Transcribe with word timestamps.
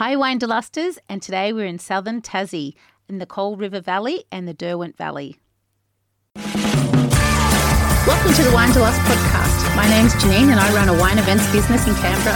Hi, 0.00 0.16
Winederlusters, 0.16 0.96
and 1.10 1.20
today 1.20 1.52
we're 1.52 1.66
in 1.66 1.78
southern 1.78 2.22
Tassie 2.22 2.72
in 3.06 3.18
the 3.18 3.26
Coal 3.26 3.56
River 3.56 3.82
Valley 3.82 4.24
and 4.32 4.48
the 4.48 4.54
Derwent 4.54 4.96
Valley. 4.96 5.36
Welcome 6.36 8.32
to 8.32 8.42
the 8.42 8.48
Winederlust 8.48 8.98
podcast. 9.00 9.76
My 9.76 9.86
name's 9.90 10.14
Janine 10.14 10.52
and 10.52 10.58
I 10.58 10.72
run 10.72 10.88
a 10.88 10.98
wine 10.98 11.18
events 11.18 11.52
business 11.52 11.86
in 11.86 11.94
Canberra. 11.96 12.34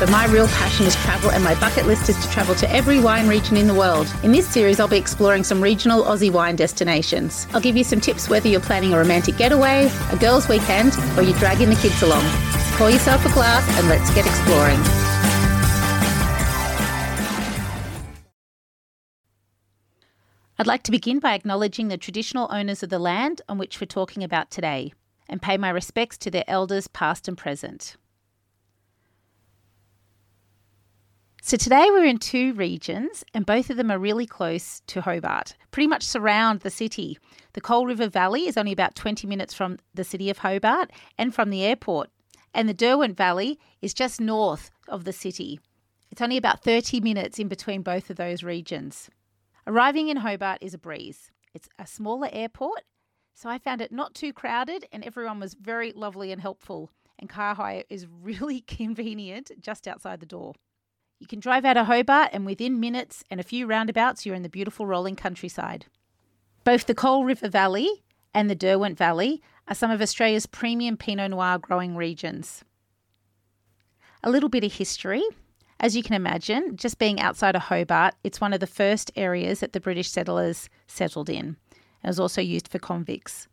But 0.00 0.10
my 0.10 0.26
real 0.26 0.48
passion 0.48 0.86
is 0.86 0.96
travel, 0.96 1.30
and 1.30 1.44
my 1.44 1.54
bucket 1.60 1.86
list 1.86 2.08
is 2.08 2.20
to 2.20 2.32
travel 2.32 2.56
to 2.56 2.68
every 2.72 2.98
wine 2.98 3.28
region 3.28 3.56
in 3.56 3.68
the 3.68 3.74
world. 3.74 4.12
In 4.24 4.32
this 4.32 4.48
series, 4.48 4.80
I'll 4.80 4.88
be 4.88 4.96
exploring 4.96 5.44
some 5.44 5.62
regional 5.62 6.02
Aussie 6.02 6.32
wine 6.32 6.56
destinations. 6.56 7.46
I'll 7.54 7.60
give 7.60 7.76
you 7.76 7.84
some 7.84 8.00
tips 8.00 8.28
whether 8.28 8.48
you're 8.48 8.58
planning 8.58 8.92
a 8.92 8.98
romantic 8.98 9.36
getaway, 9.36 9.88
a 10.10 10.16
girls' 10.16 10.48
weekend, 10.48 10.96
or 11.16 11.22
you're 11.22 11.38
dragging 11.38 11.70
the 11.70 11.76
kids 11.76 12.02
along. 12.02 12.24
Pour 12.72 12.90
yourself 12.90 13.24
a 13.24 13.32
glass 13.32 13.64
and 13.78 13.88
let's 13.88 14.12
get 14.16 14.26
exploring. 14.26 15.13
I'd 20.56 20.68
like 20.68 20.84
to 20.84 20.92
begin 20.92 21.18
by 21.18 21.34
acknowledging 21.34 21.88
the 21.88 21.96
traditional 21.96 22.46
owners 22.48 22.84
of 22.84 22.88
the 22.88 23.00
land 23.00 23.42
on 23.48 23.58
which 23.58 23.80
we're 23.80 23.86
talking 23.86 24.22
about 24.22 24.52
today 24.52 24.92
and 25.28 25.42
pay 25.42 25.56
my 25.56 25.68
respects 25.68 26.16
to 26.18 26.30
their 26.30 26.44
elders, 26.46 26.86
past 26.86 27.26
and 27.26 27.36
present. 27.36 27.96
So, 31.42 31.56
today 31.56 31.88
we're 31.90 32.04
in 32.04 32.18
two 32.18 32.54
regions, 32.54 33.24
and 33.34 33.44
both 33.44 33.68
of 33.68 33.76
them 33.76 33.90
are 33.90 33.98
really 33.98 34.26
close 34.26 34.80
to 34.86 35.00
Hobart, 35.00 35.56
pretty 35.72 35.88
much 35.88 36.04
surround 36.04 36.60
the 36.60 36.70
city. 36.70 37.18
The 37.54 37.60
Coal 37.60 37.86
River 37.86 38.08
Valley 38.08 38.46
is 38.46 38.56
only 38.56 38.72
about 38.72 38.94
20 38.94 39.26
minutes 39.26 39.52
from 39.52 39.78
the 39.92 40.04
city 40.04 40.30
of 40.30 40.38
Hobart 40.38 40.90
and 41.18 41.34
from 41.34 41.50
the 41.50 41.64
airport, 41.64 42.10
and 42.54 42.68
the 42.68 42.74
Derwent 42.74 43.16
Valley 43.16 43.58
is 43.82 43.92
just 43.92 44.20
north 44.20 44.70
of 44.88 45.04
the 45.04 45.12
city. 45.12 45.58
It's 46.12 46.22
only 46.22 46.36
about 46.36 46.62
30 46.62 47.00
minutes 47.00 47.40
in 47.40 47.48
between 47.48 47.82
both 47.82 48.08
of 48.08 48.16
those 48.16 48.44
regions. 48.44 49.10
Arriving 49.66 50.08
in 50.08 50.18
Hobart 50.18 50.58
is 50.60 50.74
a 50.74 50.78
breeze. 50.78 51.30
It's 51.54 51.68
a 51.78 51.86
smaller 51.86 52.28
airport, 52.32 52.82
so 53.34 53.48
I 53.48 53.58
found 53.58 53.80
it 53.80 53.92
not 53.92 54.14
too 54.14 54.32
crowded 54.32 54.86
and 54.92 55.04
everyone 55.04 55.40
was 55.40 55.54
very 55.54 55.92
lovely 55.92 56.32
and 56.32 56.40
helpful. 56.40 56.90
And 57.18 57.28
car 57.30 57.54
hire 57.54 57.84
is 57.88 58.06
really 58.22 58.60
convenient 58.60 59.50
just 59.60 59.88
outside 59.88 60.20
the 60.20 60.26
door. 60.26 60.54
You 61.20 61.26
can 61.26 61.40
drive 61.40 61.64
out 61.64 61.76
of 61.76 61.86
Hobart, 61.86 62.30
and 62.32 62.44
within 62.44 62.80
minutes 62.80 63.24
and 63.30 63.40
a 63.40 63.44
few 63.44 63.66
roundabouts, 63.66 64.26
you're 64.26 64.34
in 64.34 64.42
the 64.42 64.48
beautiful 64.48 64.84
rolling 64.84 65.16
countryside. 65.16 65.86
Both 66.64 66.86
the 66.86 66.94
Coal 66.94 67.24
River 67.24 67.48
Valley 67.48 68.04
and 68.34 68.50
the 68.50 68.54
Derwent 68.54 68.98
Valley 68.98 69.40
are 69.68 69.74
some 69.74 69.90
of 69.90 70.02
Australia's 70.02 70.46
premium 70.46 70.96
Pinot 70.96 71.30
Noir 71.30 71.58
growing 71.58 71.96
regions. 71.96 72.64
A 74.22 74.30
little 74.30 74.48
bit 74.48 74.64
of 74.64 74.74
history. 74.74 75.22
As 75.80 75.96
you 75.96 76.02
can 76.02 76.14
imagine, 76.14 76.76
just 76.76 76.98
being 76.98 77.20
outside 77.20 77.56
of 77.56 77.62
Hobart, 77.62 78.14
it's 78.22 78.40
one 78.40 78.52
of 78.52 78.60
the 78.60 78.66
first 78.66 79.10
areas 79.16 79.60
that 79.60 79.72
the 79.72 79.80
British 79.80 80.10
settlers 80.10 80.68
settled 80.86 81.28
in. 81.28 81.56
It 82.02 82.06
was 82.06 82.20
also 82.20 82.40
used 82.40 82.68
for 82.68 82.78
convicts. 82.78 83.48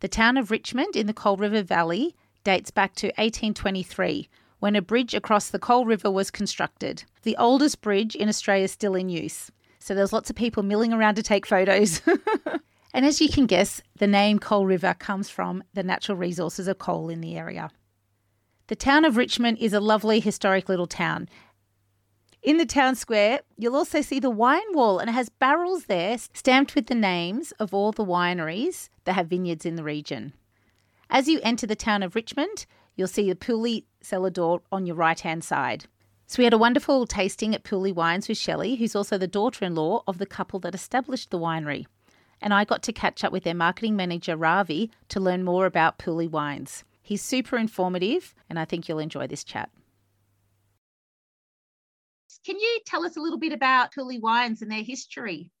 The 0.00 0.08
town 0.08 0.36
of 0.36 0.50
Richmond 0.50 0.96
in 0.96 1.06
the 1.06 1.14
Coal 1.14 1.36
River 1.36 1.62
Valley 1.62 2.14
dates 2.44 2.70
back 2.70 2.94
to 2.96 3.08
1823 3.08 4.28
when 4.58 4.76
a 4.76 4.82
bridge 4.82 5.14
across 5.14 5.48
the 5.48 5.58
Coal 5.58 5.84
River 5.84 6.10
was 6.10 6.30
constructed. 6.30 7.04
The 7.22 7.36
oldest 7.36 7.80
bridge 7.80 8.14
in 8.14 8.28
Australia 8.28 8.68
still 8.68 8.94
in 8.94 9.08
use. 9.08 9.50
So 9.78 9.94
there's 9.94 10.12
lots 10.12 10.30
of 10.30 10.36
people 10.36 10.62
milling 10.62 10.92
around 10.92 11.14
to 11.14 11.22
take 11.22 11.46
photos. 11.46 12.00
and 12.92 13.06
as 13.06 13.20
you 13.20 13.28
can 13.28 13.46
guess, 13.46 13.80
the 13.98 14.06
name 14.06 14.38
Coal 14.38 14.66
River 14.66 14.94
comes 14.98 15.28
from 15.28 15.62
the 15.74 15.82
natural 15.82 16.18
resources 16.18 16.68
of 16.68 16.78
coal 16.78 17.08
in 17.08 17.20
the 17.20 17.36
area. 17.36 17.70
The 18.68 18.74
town 18.76 19.04
of 19.04 19.16
Richmond 19.16 19.58
is 19.58 19.72
a 19.72 19.78
lovely 19.78 20.18
historic 20.18 20.68
little 20.68 20.88
town. 20.88 21.28
In 22.42 22.56
the 22.56 22.66
town 22.66 22.96
square, 22.96 23.40
you'll 23.56 23.76
also 23.76 24.00
see 24.00 24.18
the 24.18 24.28
wine 24.28 24.72
wall, 24.72 24.98
and 24.98 25.08
it 25.08 25.12
has 25.12 25.28
barrels 25.28 25.84
there 25.84 26.18
stamped 26.18 26.74
with 26.74 26.88
the 26.88 26.94
names 26.96 27.52
of 27.60 27.72
all 27.72 27.92
the 27.92 28.04
wineries 28.04 28.88
that 29.04 29.14
have 29.14 29.28
vineyards 29.28 29.64
in 29.64 29.76
the 29.76 29.84
region. 29.84 30.32
As 31.08 31.28
you 31.28 31.38
enter 31.44 31.66
the 31.66 31.76
town 31.76 32.02
of 32.02 32.16
Richmond, 32.16 32.66
you'll 32.96 33.06
see 33.06 33.28
the 33.28 33.36
Pooley 33.36 33.84
cellar 34.00 34.30
door 34.30 34.62
on 34.72 34.84
your 34.84 34.96
right 34.96 35.20
hand 35.20 35.44
side. 35.44 35.84
So 36.26 36.38
we 36.38 36.44
had 36.44 36.52
a 36.52 36.58
wonderful 36.58 37.06
tasting 37.06 37.54
at 37.54 37.62
Pooley 37.62 37.92
Wines 37.92 38.26
with 38.26 38.36
Shelley, 38.36 38.74
who's 38.74 38.96
also 38.96 39.16
the 39.16 39.28
daughter 39.28 39.64
in 39.64 39.76
law 39.76 40.02
of 40.08 40.18
the 40.18 40.26
couple 40.26 40.58
that 40.60 40.74
established 40.74 41.30
the 41.30 41.38
winery. 41.38 41.86
And 42.42 42.52
I 42.52 42.64
got 42.64 42.82
to 42.82 42.92
catch 42.92 43.22
up 43.22 43.32
with 43.32 43.44
their 43.44 43.54
marketing 43.54 43.94
manager, 43.94 44.36
Ravi, 44.36 44.90
to 45.10 45.20
learn 45.20 45.44
more 45.44 45.66
about 45.66 45.98
Pooley 45.98 46.28
Wines. 46.28 46.82
He's 47.06 47.22
super 47.22 47.56
informative, 47.56 48.34
and 48.50 48.58
I 48.58 48.64
think 48.64 48.88
you'll 48.88 48.98
enjoy 48.98 49.28
this 49.28 49.44
chat. 49.44 49.70
Can 52.44 52.58
you 52.58 52.80
tell 52.84 53.06
us 53.06 53.16
a 53.16 53.20
little 53.20 53.38
bit 53.38 53.52
about 53.52 53.94
Pooley 53.94 54.20
Wines 54.20 54.60
and 54.60 54.68
their 54.68 54.82
history? 54.82 55.52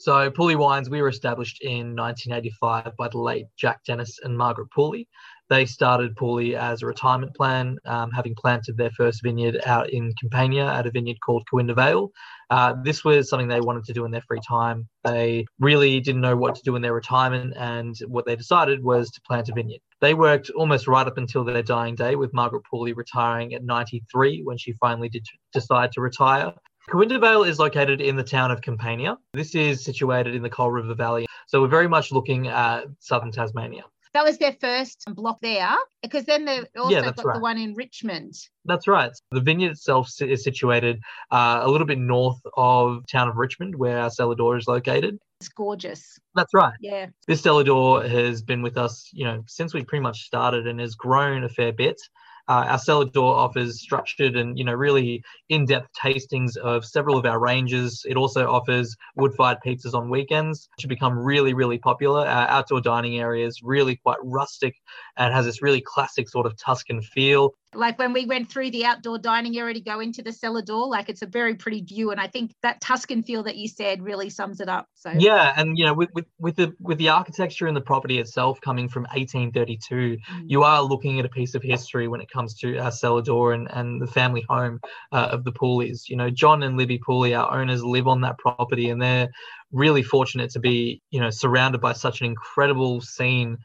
So, 0.00 0.30
Pooley 0.30 0.54
Wines, 0.54 0.88
we 0.88 1.02
were 1.02 1.08
established 1.08 1.60
in 1.60 1.96
1985 1.96 2.96
by 2.96 3.08
the 3.08 3.18
late 3.18 3.46
Jack 3.56 3.82
Dennis 3.84 4.20
and 4.22 4.38
Margaret 4.38 4.68
Pooley. 4.70 5.08
They 5.50 5.66
started 5.66 6.14
Pooley 6.14 6.54
as 6.54 6.82
a 6.82 6.86
retirement 6.86 7.34
plan, 7.34 7.78
um, 7.84 8.12
having 8.12 8.36
planted 8.36 8.76
their 8.76 8.90
first 8.90 9.24
vineyard 9.24 9.60
out 9.66 9.90
in 9.90 10.12
Campania 10.20 10.66
at 10.66 10.86
a 10.86 10.92
vineyard 10.92 11.16
called 11.24 11.48
Cooinda 11.52 11.74
Vale. 11.74 12.12
Uh, 12.48 12.74
this 12.84 13.02
was 13.04 13.28
something 13.28 13.48
they 13.48 13.60
wanted 13.60 13.84
to 13.86 13.92
do 13.92 14.04
in 14.04 14.12
their 14.12 14.22
free 14.28 14.40
time. 14.46 14.86
They 15.02 15.46
really 15.58 15.98
didn't 15.98 16.20
know 16.20 16.36
what 16.36 16.54
to 16.54 16.62
do 16.62 16.76
in 16.76 16.82
their 16.82 16.94
retirement, 16.94 17.54
and 17.56 17.96
what 18.06 18.24
they 18.24 18.36
decided 18.36 18.84
was 18.84 19.10
to 19.10 19.20
plant 19.22 19.48
a 19.48 19.52
vineyard. 19.52 19.80
They 20.00 20.14
worked 20.14 20.50
almost 20.50 20.86
right 20.86 21.06
up 21.08 21.18
until 21.18 21.42
their 21.42 21.62
dying 21.62 21.96
day, 21.96 22.14
with 22.14 22.32
Margaret 22.32 22.62
Pooley 22.72 22.94
retiring 22.94 23.52
at 23.54 23.64
93 23.64 24.42
when 24.44 24.58
she 24.58 24.74
finally 24.74 25.08
did 25.08 25.26
decide 25.52 25.90
to 25.92 26.00
retire. 26.00 26.52
Cooinda 26.88 27.20
Vale 27.20 27.42
is 27.42 27.58
located 27.58 28.00
in 28.00 28.16
the 28.16 28.24
town 28.24 28.50
of 28.50 28.62
Campania. 28.62 29.18
This 29.34 29.54
is 29.54 29.84
situated 29.84 30.34
in 30.34 30.42
the 30.42 30.48
Coal 30.48 30.70
River 30.70 30.94
Valley, 30.94 31.26
so 31.46 31.60
we're 31.60 31.68
very 31.68 31.86
much 31.86 32.10
looking 32.12 32.48
at 32.48 32.84
southern 32.98 33.30
Tasmania. 33.30 33.82
That 34.14 34.24
was 34.24 34.38
their 34.38 34.56
first 34.58 35.04
block 35.08 35.38
there, 35.42 35.76
because 36.02 36.24
then 36.24 36.46
they 36.46 36.62
also 36.78 36.94
Yeah, 36.94 37.02
got 37.02 37.16
that's 37.16 37.34
the 37.34 37.40
one 37.40 37.58
in 37.58 37.74
Richmond. 37.74 38.34
That's 38.64 38.88
right. 38.88 39.12
The 39.32 39.40
vineyard 39.42 39.72
itself 39.72 40.10
is 40.22 40.42
situated 40.42 40.98
uh, 41.30 41.60
a 41.62 41.70
little 41.70 41.86
bit 41.86 41.98
north 41.98 42.40
of 42.56 43.04
town 43.12 43.28
of 43.28 43.36
Richmond, 43.36 43.74
where 43.74 43.98
our 43.98 44.08
cellar 44.08 44.34
door 44.34 44.56
is 44.56 44.66
located. 44.66 45.18
It's 45.40 45.50
gorgeous. 45.50 46.18
That's 46.34 46.54
right. 46.54 46.74
Yeah. 46.80 47.08
This 47.26 47.42
cellar 47.42 47.64
door 47.64 48.02
has 48.02 48.40
been 48.40 48.62
with 48.62 48.78
us, 48.78 49.10
you 49.12 49.26
know, 49.26 49.44
since 49.46 49.74
we 49.74 49.84
pretty 49.84 50.02
much 50.02 50.22
started 50.22 50.66
and 50.66 50.80
has 50.80 50.94
grown 50.94 51.44
a 51.44 51.50
fair 51.50 51.72
bit. 51.72 52.00
Uh, 52.48 52.64
our 52.68 52.78
cellar 52.78 53.04
door 53.04 53.34
offers 53.34 53.80
structured 53.80 54.34
and, 54.36 54.58
you 54.58 54.64
know, 54.64 54.72
really 54.72 55.22
in-depth 55.50 55.88
tastings 55.94 56.56
of 56.56 56.84
several 56.84 57.18
of 57.18 57.26
our 57.26 57.38
ranges. 57.38 58.04
It 58.08 58.16
also 58.16 58.50
offers 58.50 58.96
wood-fired 59.16 59.58
pizzas 59.64 59.94
on 59.94 60.08
weekends, 60.08 60.68
which 60.76 60.84
have 60.84 60.88
become 60.88 61.18
really, 61.18 61.52
really 61.52 61.78
popular. 61.78 62.26
Our 62.26 62.48
outdoor 62.48 62.80
dining 62.80 63.18
area 63.18 63.46
is 63.46 63.60
really 63.62 63.96
quite 63.96 64.18
rustic 64.22 64.74
and 65.16 65.34
has 65.34 65.44
this 65.44 65.62
really 65.62 65.82
classic 65.82 66.28
sort 66.28 66.46
of 66.46 66.56
Tuscan 66.56 67.02
feel. 67.02 67.52
Like 67.74 67.98
when 67.98 68.12
we 68.12 68.24
went 68.26 68.50
through 68.50 68.70
the 68.70 68.84
outdoor 68.86 69.18
dining 69.18 69.58
area 69.58 69.74
to 69.74 69.80
go 69.80 70.00
into 70.00 70.22
the 70.22 70.32
cellar 70.32 70.62
door, 70.62 70.88
like 70.88 71.08
it's 71.08 71.22
a 71.22 71.26
very 71.26 71.54
pretty 71.54 71.82
view. 71.82 72.10
And 72.10 72.20
I 72.20 72.26
think 72.26 72.54
that 72.62 72.80
Tuscan 72.80 73.22
feel 73.22 73.42
that 73.44 73.56
you 73.56 73.68
said 73.68 74.02
really 74.02 74.30
sums 74.30 74.60
it 74.60 74.68
up. 74.68 74.86
So 74.94 75.10
Yeah, 75.10 75.52
and 75.56 75.76
you 75.76 75.84
know, 75.84 75.94
with, 75.94 76.10
with 76.14 76.26
with 76.38 76.56
the 76.56 76.74
with 76.80 76.98
the 76.98 77.10
architecture 77.10 77.66
and 77.66 77.76
the 77.76 77.80
property 77.82 78.18
itself 78.18 78.60
coming 78.60 78.88
from 78.88 79.02
1832, 79.04 80.18
Mm. 80.18 80.44
you 80.46 80.62
are 80.62 80.82
looking 80.82 81.18
at 81.18 81.26
a 81.26 81.28
piece 81.28 81.54
of 81.54 81.62
history 81.62 82.08
when 82.08 82.20
it 82.20 82.30
comes 82.30 82.54
to 82.54 82.78
our 82.78 82.90
cellar 82.90 83.22
door 83.22 83.52
and, 83.52 83.68
and 83.70 84.00
the 84.00 84.06
family 84.06 84.44
home 84.48 84.80
uh, 85.12 85.28
of 85.30 85.44
the 85.44 85.52
Pooleys. 85.52 86.08
You 86.08 86.16
know, 86.16 86.30
John 86.30 86.62
and 86.62 86.76
Libby 86.76 86.98
Pooley, 86.98 87.38
our 87.38 87.60
owners, 87.60 87.84
live 87.84 88.06
on 88.06 88.20
that 88.22 88.38
property, 88.38 88.90
and 88.90 89.00
they're 89.00 89.28
really 89.72 90.02
fortunate 90.02 90.50
to 90.52 90.60
be, 90.60 91.02
you 91.10 91.20
know, 91.20 91.30
surrounded 91.30 91.80
by 91.80 91.92
such 91.92 92.20
an 92.20 92.26
incredible 92.26 93.00
scene. 93.00 93.58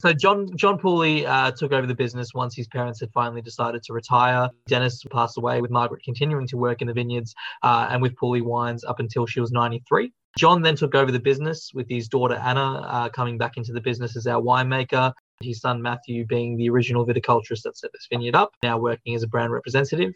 So 0.00 0.12
John 0.12 0.56
John 0.56 0.78
Pooley 0.78 1.26
uh, 1.26 1.50
took 1.50 1.72
over 1.72 1.84
the 1.84 1.94
business 1.94 2.32
once 2.32 2.54
his 2.54 2.68
parents 2.68 3.00
had 3.00 3.10
finally 3.12 3.42
decided 3.42 3.82
to 3.82 3.92
retire. 3.92 4.48
Dennis 4.68 5.02
passed 5.10 5.38
away, 5.38 5.60
with 5.60 5.72
Margaret 5.72 6.04
continuing 6.04 6.46
to 6.46 6.56
work 6.56 6.80
in 6.80 6.86
the 6.86 6.94
vineyards 6.94 7.34
uh, 7.64 7.88
and 7.90 8.00
with 8.00 8.14
Pooley 8.14 8.40
Wines 8.40 8.84
up 8.84 9.00
until 9.00 9.26
she 9.26 9.40
was 9.40 9.50
93. 9.50 10.12
John 10.38 10.62
then 10.62 10.76
took 10.76 10.94
over 10.94 11.10
the 11.10 11.18
business 11.18 11.72
with 11.74 11.88
his 11.88 12.06
daughter 12.06 12.36
Anna 12.36 12.80
uh, 12.86 13.08
coming 13.08 13.38
back 13.38 13.56
into 13.56 13.72
the 13.72 13.80
business 13.80 14.16
as 14.16 14.28
our 14.28 14.40
winemaker. 14.40 15.12
His 15.40 15.60
son 15.60 15.82
Matthew 15.82 16.24
being 16.26 16.56
the 16.56 16.70
original 16.70 17.04
viticulturist 17.04 17.62
that 17.62 17.76
set 17.76 17.90
this 17.92 18.06
vineyard 18.08 18.36
up, 18.36 18.52
now 18.62 18.78
working 18.78 19.16
as 19.16 19.24
a 19.24 19.26
brand 19.26 19.52
representative. 19.52 20.14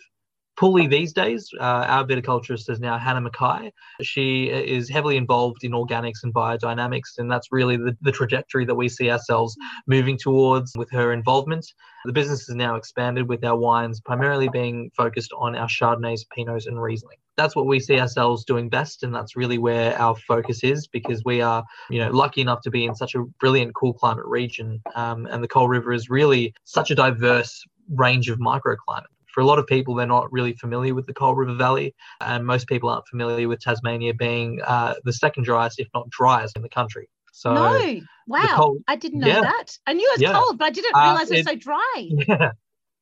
Pooley 0.63 0.89
these 0.89 1.13
days, 1.13 1.51
uh, 1.59 1.65
our 1.89 2.07
viticulturist 2.07 2.71
is 2.71 2.79
now 2.79 2.97
Hannah 2.97 3.21
Mackay. 3.21 3.73
She 4.01 4.45
is 4.45 4.89
heavily 4.89 5.17
involved 5.17 5.65
in 5.65 5.73
organics 5.73 6.23
and 6.23 6.33
biodynamics, 6.33 7.19
and 7.19 7.29
that's 7.29 7.49
really 7.51 7.77
the, 7.77 7.97
the 8.01 8.13
trajectory 8.13 8.65
that 8.67 8.77
we 8.77 8.89
see 8.89 9.11
ourselves 9.11 9.57
moving 9.89 10.17
towards 10.17 10.71
with 10.77 10.89
her 10.93 11.13
involvement. 11.13 11.67
The 12.05 12.13
business 12.13 12.49
is 12.49 12.55
now 12.55 12.77
expanded 12.77 13.29
with 13.29 13.45
our 13.45 13.57
wines 13.57 14.01
primarily 14.01 14.49
being 14.49 14.93
focused 14.97 15.33
on 15.37 15.57
our 15.57 15.67
Chardonnays, 15.67 16.21
Pinots, 16.33 16.69
and 16.69 16.81
Riesling. 16.81 17.19
That's 17.37 17.57
what 17.57 17.67
we 17.67 17.81
see 17.81 17.99
ourselves 17.99 18.45
doing 18.45 18.69
best, 18.69 19.03
and 19.03 19.13
that's 19.13 19.35
really 19.35 19.59
where 19.59 20.01
our 20.01 20.15
focus 20.15 20.63
is 20.63 20.87
because 20.87 21.25
we 21.25 21.41
are, 21.41 21.65
you 21.91 21.99
know, 21.99 22.13
lucky 22.13 22.41
enough 22.41 22.61
to 22.61 22.71
be 22.71 22.85
in 22.85 22.95
such 22.95 23.17
a 23.17 23.25
brilliant, 23.41 23.75
cool 23.75 23.95
climate 23.95 24.27
region, 24.27 24.81
um, 24.95 25.27
and 25.27 25.43
the 25.43 25.49
Coal 25.49 25.67
River 25.67 25.93
is 25.93 26.09
really 26.09 26.55
such 26.63 26.93
a 26.93 26.95
diverse 26.95 27.65
range 27.89 28.29
of 28.29 28.39
microclimate 28.39 29.07
For 29.33 29.41
a 29.41 29.47
lot 29.47 29.59
of 29.59 29.67
people, 29.67 29.95
they're 29.95 30.07
not 30.07 30.31
really 30.33 30.53
familiar 30.53 30.95
with 30.95 31.07
the 31.07 31.15
Coal 31.15 31.35
River 31.35 31.55
Valley, 31.55 31.95
and 32.21 32.47
most 32.47 32.67
people 32.67 32.89
aren't 32.89 33.09
familiar 33.09 33.49
with 33.49 33.61
Tasmania 33.61 34.15
being 34.15 34.61
uh, 34.65 34.95
the 35.05 35.13
second 35.13 35.45
driest, 35.45 35.81
if 35.81 35.89
not 35.95 36.11
driest, 36.11 36.57
in 36.57 36.63
the 36.63 36.69
country. 36.69 37.09
So 37.33 37.55
no, 37.55 38.01
wow, 38.27 38.55
cold, 38.55 38.83
I 38.87 38.97
didn't 38.97 39.21
know 39.21 39.27
yeah. 39.27 39.41
that. 39.41 39.79
I 39.87 39.95
knew 39.95 40.07
it 40.07 40.21
was 40.21 40.21
yeah. 40.21 40.33
cold, 40.35 40.59
but 40.59 40.67
I 40.67 40.71
didn't 40.71 40.95
realize 40.95 41.31
uh, 41.31 41.35
it, 41.35 41.39
it 41.39 41.47
was 41.47 41.53
so 41.53 41.57
dry. 41.57 42.09
Yeah, 42.29 42.53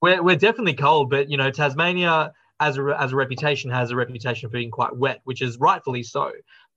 we're 0.00 0.22
we're 0.22 0.36
definitely 0.36 0.74
cold, 0.74 1.10
but 1.10 1.30
you 1.30 1.36
know, 1.36 1.50
Tasmania 1.50 2.32
as 2.60 2.78
a 2.78 2.96
as 2.98 3.12
a 3.12 3.16
reputation 3.16 3.70
has 3.70 3.90
a 3.90 3.96
reputation 3.96 4.48
for 4.48 4.52
being 4.52 4.70
quite 4.70 4.96
wet, 4.96 5.20
which 5.24 5.42
is 5.42 5.58
rightfully 5.58 6.02
so. 6.02 6.32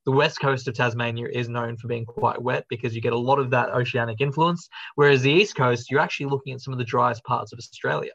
The 0.06 0.12
west 0.12 0.42
coast 0.42 0.68
of 0.68 0.74
Tasmania 0.74 1.30
is 1.32 1.48
known 1.48 1.78
for 1.78 1.88
being 1.88 2.06
quite 2.06 2.42
wet 2.42 2.66
because 2.70 2.94
you 2.94 3.02
get 3.02 3.14
a 3.14 3.18
lot 3.18 3.40
of 3.40 3.52
that 3.52 3.70
oceanic 3.70 4.20
influence, 4.20 4.68
whereas 4.96 5.22
the 5.22 5.32
east 5.32 5.56
coast, 5.56 5.90
you're 5.90 6.02
actually 6.02 6.26
looking 6.26 6.54
at 6.54 6.60
some 6.60 6.74
of 6.74 6.78
the 6.78 6.84
driest 6.84 7.24
parts 7.24 7.54
of 7.54 7.60
Australia. 7.60 8.12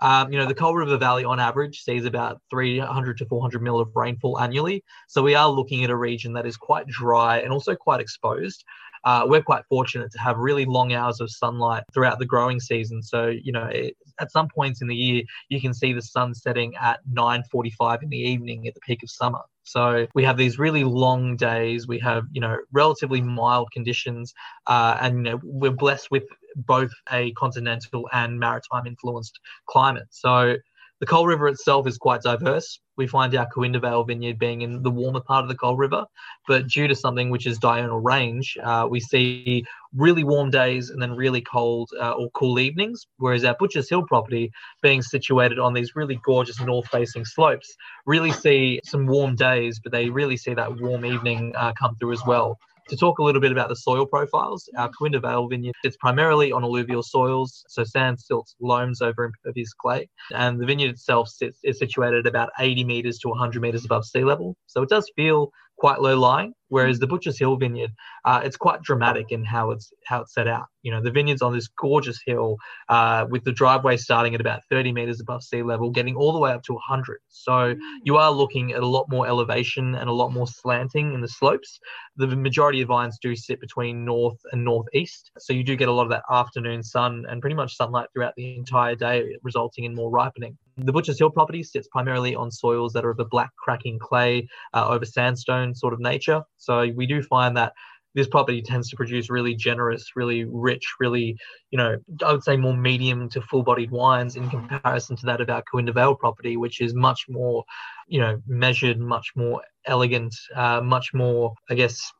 Um, 0.00 0.32
you 0.32 0.38
know, 0.38 0.46
the 0.46 0.54
Coal 0.54 0.74
River 0.74 0.96
Valley 0.96 1.24
on 1.24 1.40
average 1.40 1.80
sees 1.80 2.04
about 2.04 2.40
300 2.50 3.18
to 3.18 3.26
400 3.26 3.62
mil 3.62 3.80
of 3.80 3.88
rainfall 3.94 4.38
annually. 4.40 4.84
So 5.08 5.22
we 5.22 5.34
are 5.34 5.48
looking 5.48 5.84
at 5.84 5.90
a 5.90 5.96
region 5.96 6.32
that 6.34 6.46
is 6.46 6.56
quite 6.56 6.86
dry 6.86 7.38
and 7.38 7.52
also 7.52 7.74
quite 7.74 8.00
exposed. 8.00 8.64
Uh, 9.04 9.24
we're 9.24 9.42
quite 9.42 9.64
fortunate 9.68 10.10
to 10.10 10.18
have 10.18 10.36
really 10.36 10.64
long 10.64 10.92
hours 10.92 11.20
of 11.20 11.30
sunlight 11.30 11.84
throughout 11.94 12.18
the 12.18 12.26
growing 12.26 12.58
season. 12.58 13.00
So, 13.02 13.28
you 13.28 13.52
know, 13.52 13.66
it, 13.66 13.96
at 14.20 14.32
some 14.32 14.48
points 14.48 14.82
in 14.82 14.88
the 14.88 14.96
year, 14.96 15.22
you 15.48 15.60
can 15.60 15.72
see 15.72 15.92
the 15.92 16.02
sun 16.02 16.34
setting 16.34 16.74
at 16.74 16.98
9.45 17.12 18.02
in 18.02 18.08
the 18.08 18.18
evening 18.18 18.66
at 18.66 18.74
the 18.74 18.80
peak 18.80 19.04
of 19.04 19.10
summer. 19.10 19.40
So 19.66 20.06
we 20.14 20.22
have 20.24 20.36
these 20.36 20.58
really 20.58 20.84
long 20.84 21.36
days. 21.36 21.86
We 21.88 21.98
have, 22.00 22.24
you 22.32 22.40
know, 22.40 22.56
relatively 22.72 23.20
mild 23.20 23.70
conditions, 23.72 24.32
uh, 24.66 24.96
and 25.00 25.16
you 25.16 25.32
know, 25.32 25.40
we're 25.42 25.72
blessed 25.72 26.10
with 26.10 26.24
both 26.54 26.90
a 27.12 27.32
continental 27.32 28.08
and 28.12 28.38
maritime 28.38 28.86
influenced 28.86 29.40
climate. 29.66 30.06
So 30.10 30.56
the 31.00 31.06
Coal 31.06 31.26
River 31.26 31.48
itself 31.48 31.86
is 31.86 31.98
quite 31.98 32.22
diverse. 32.22 32.80
We 32.96 33.06
find 33.06 33.34
our 33.34 33.46
Cooinda 33.54 33.80
Vale 33.80 34.04
vineyard 34.04 34.38
being 34.38 34.62
in 34.62 34.82
the 34.82 34.90
warmer 34.90 35.20
part 35.20 35.42
of 35.42 35.50
the 35.50 35.54
Coal 35.54 35.76
River, 35.76 36.04
but 36.48 36.66
due 36.68 36.88
to 36.88 36.94
something 36.94 37.28
which 37.28 37.46
is 37.46 37.58
diurnal 37.58 38.00
range, 38.00 38.56
uh, 38.62 38.86
we 38.90 39.00
see 39.00 39.64
really 39.94 40.24
warm 40.24 40.50
days 40.50 40.88
and 40.88 41.00
then 41.00 41.12
really 41.12 41.42
cold 41.42 41.90
uh, 42.00 42.12
or 42.12 42.30
cool 42.30 42.58
evenings. 42.58 43.06
Whereas 43.18 43.44
our 43.44 43.54
Butchers 43.58 43.90
Hill 43.90 44.04
property, 44.04 44.50
being 44.80 45.02
situated 45.02 45.58
on 45.58 45.74
these 45.74 45.94
really 45.94 46.18
gorgeous 46.24 46.60
north 46.60 46.88
facing 46.88 47.26
slopes, 47.26 47.76
really 48.06 48.32
see 48.32 48.80
some 48.84 49.06
warm 49.06 49.36
days, 49.36 49.78
but 49.82 49.92
they 49.92 50.08
really 50.08 50.38
see 50.38 50.54
that 50.54 50.80
warm 50.80 51.04
evening 51.04 51.52
uh, 51.56 51.72
come 51.78 51.94
through 51.96 52.12
as 52.12 52.24
well. 52.26 52.58
To 52.88 52.96
talk 52.96 53.18
a 53.18 53.22
little 53.22 53.40
bit 53.40 53.50
about 53.50 53.68
the 53.68 53.76
soil 53.76 54.06
profiles, 54.06 54.68
our 54.76 54.88
mm-hmm. 54.88 55.04
Cooinda 55.04 55.20
Vale 55.20 55.48
vineyard 55.48 55.74
sits 55.82 55.96
primarily 55.96 56.52
on 56.52 56.62
alluvial 56.62 57.02
soils, 57.02 57.64
so 57.68 57.82
sand, 57.82 58.20
silts, 58.20 58.54
loams 58.60 59.02
over 59.02 59.24
impervious 59.24 59.72
clay. 59.72 60.08
And 60.32 60.60
the 60.60 60.66
vineyard 60.66 60.90
itself 60.90 61.28
sits, 61.28 61.58
is 61.64 61.78
situated 61.78 62.26
about 62.26 62.50
80 62.60 62.84
metres 62.84 63.18
to 63.18 63.28
100 63.28 63.60
metres 63.60 63.84
above 63.84 64.04
sea 64.04 64.22
level. 64.22 64.56
So 64.68 64.82
it 64.82 64.88
does 64.88 65.10
feel 65.16 65.50
quite 65.76 66.00
low 66.00 66.18
lying. 66.18 66.52
Whereas 66.68 66.98
the 66.98 67.06
Butcher's 67.06 67.38
Hill 67.38 67.56
vineyard, 67.56 67.92
uh, 68.24 68.40
it's 68.42 68.56
quite 68.56 68.82
dramatic 68.82 69.26
in 69.30 69.44
how 69.44 69.70
it's 69.70 69.92
how 70.04 70.22
it's 70.22 70.34
set 70.34 70.48
out. 70.48 70.66
You 70.82 70.90
know, 70.90 71.00
the 71.00 71.12
vineyard's 71.12 71.42
on 71.42 71.54
this 71.54 71.68
gorgeous 71.68 72.18
hill 72.26 72.56
uh, 72.88 73.26
with 73.30 73.44
the 73.44 73.52
driveway 73.52 73.96
starting 73.96 74.34
at 74.34 74.40
about 74.40 74.62
30 74.68 74.92
meters 74.92 75.20
above 75.20 75.44
sea 75.44 75.62
level, 75.62 75.90
getting 75.90 76.16
all 76.16 76.32
the 76.32 76.40
way 76.40 76.50
up 76.50 76.62
to 76.64 76.72
100. 76.72 77.18
So 77.28 77.76
you 78.02 78.16
are 78.16 78.32
looking 78.32 78.72
at 78.72 78.82
a 78.82 78.86
lot 78.86 79.06
more 79.08 79.28
elevation 79.28 79.94
and 79.94 80.08
a 80.08 80.12
lot 80.12 80.32
more 80.32 80.48
slanting 80.48 81.14
in 81.14 81.20
the 81.20 81.28
slopes. 81.28 81.78
The 82.16 82.26
majority 82.26 82.82
of 82.82 82.88
vines 82.88 83.18
do 83.22 83.36
sit 83.36 83.60
between 83.60 84.04
north 84.04 84.38
and 84.50 84.64
northeast, 84.64 85.30
so 85.38 85.52
you 85.52 85.62
do 85.62 85.76
get 85.76 85.88
a 85.88 85.92
lot 85.92 86.04
of 86.04 86.10
that 86.10 86.24
afternoon 86.30 86.82
sun 86.82 87.24
and 87.28 87.40
pretty 87.40 87.56
much 87.56 87.76
sunlight 87.76 88.08
throughout 88.12 88.34
the 88.36 88.56
entire 88.56 88.96
day, 88.96 89.36
resulting 89.44 89.84
in 89.84 89.94
more 89.94 90.10
ripening. 90.10 90.58
The 90.78 90.92
Butcher's 90.92 91.18
Hill 91.18 91.30
property 91.30 91.62
sits 91.62 91.88
primarily 91.88 92.34
on 92.34 92.50
soils 92.50 92.92
that 92.92 93.04
are 93.04 93.10
of 93.10 93.18
a 93.18 93.24
black 93.24 93.50
cracking 93.56 93.98
clay 93.98 94.46
uh, 94.74 94.86
over 94.88 95.06
sandstone 95.06 95.74
sort 95.74 95.94
of 95.94 96.00
nature. 96.00 96.42
So 96.58 96.90
we 96.94 97.06
do 97.06 97.22
find 97.22 97.56
that 97.56 97.72
this 98.16 98.26
property 98.26 98.62
tends 98.62 98.88
to 98.88 98.96
produce 98.96 99.28
really 99.28 99.54
generous, 99.54 100.16
really 100.16 100.44
rich, 100.44 100.94
really, 100.98 101.36
you 101.70 101.76
know, 101.76 101.98
I 102.24 102.32
would 102.32 102.42
say 102.42 102.56
more 102.56 102.76
medium 102.76 103.28
to 103.28 103.42
full 103.42 103.62
bodied 103.62 103.90
wines 103.90 104.36
in 104.36 104.48
comparison 104.48 105.16
to 105.16 105.26
that 105.26 105.42
of 105.42 105.50
our 105.50 105.62
Cooinda 105.70 105.92
Vale 105.92 106.14
property, 106.14 106.56
which 106.56 106.80
is 106.80 106.94
much 106.94 107.26
more, 107.28 107.62
you 108.08 108.18
know, 108.18 108.40
measured, 108.46 108.98
much 108.98 109.32
more 109.36 109.62
elegant, 109.84 110.34
uh, 110.54 110.80
much 110.80 111.12
more, 111.12 111.52
I 111.68 111.74
guess, 111.74 112.10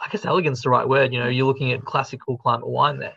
I 0.00 0.08
guess 0.08 0.24
elegance 0.24 0.62
the 0.62 0.70
right 0.70 0.88
word. 0.88 1.12
You 1.12 1.18
know, 1.18 1.28
you're 1.28 1.46
looking 1.46 1.72
at 1.72 1.84
classical 1.84 2.38
climate 2.38 2.68
wine 2.68 2.98
there. 3.00 3.16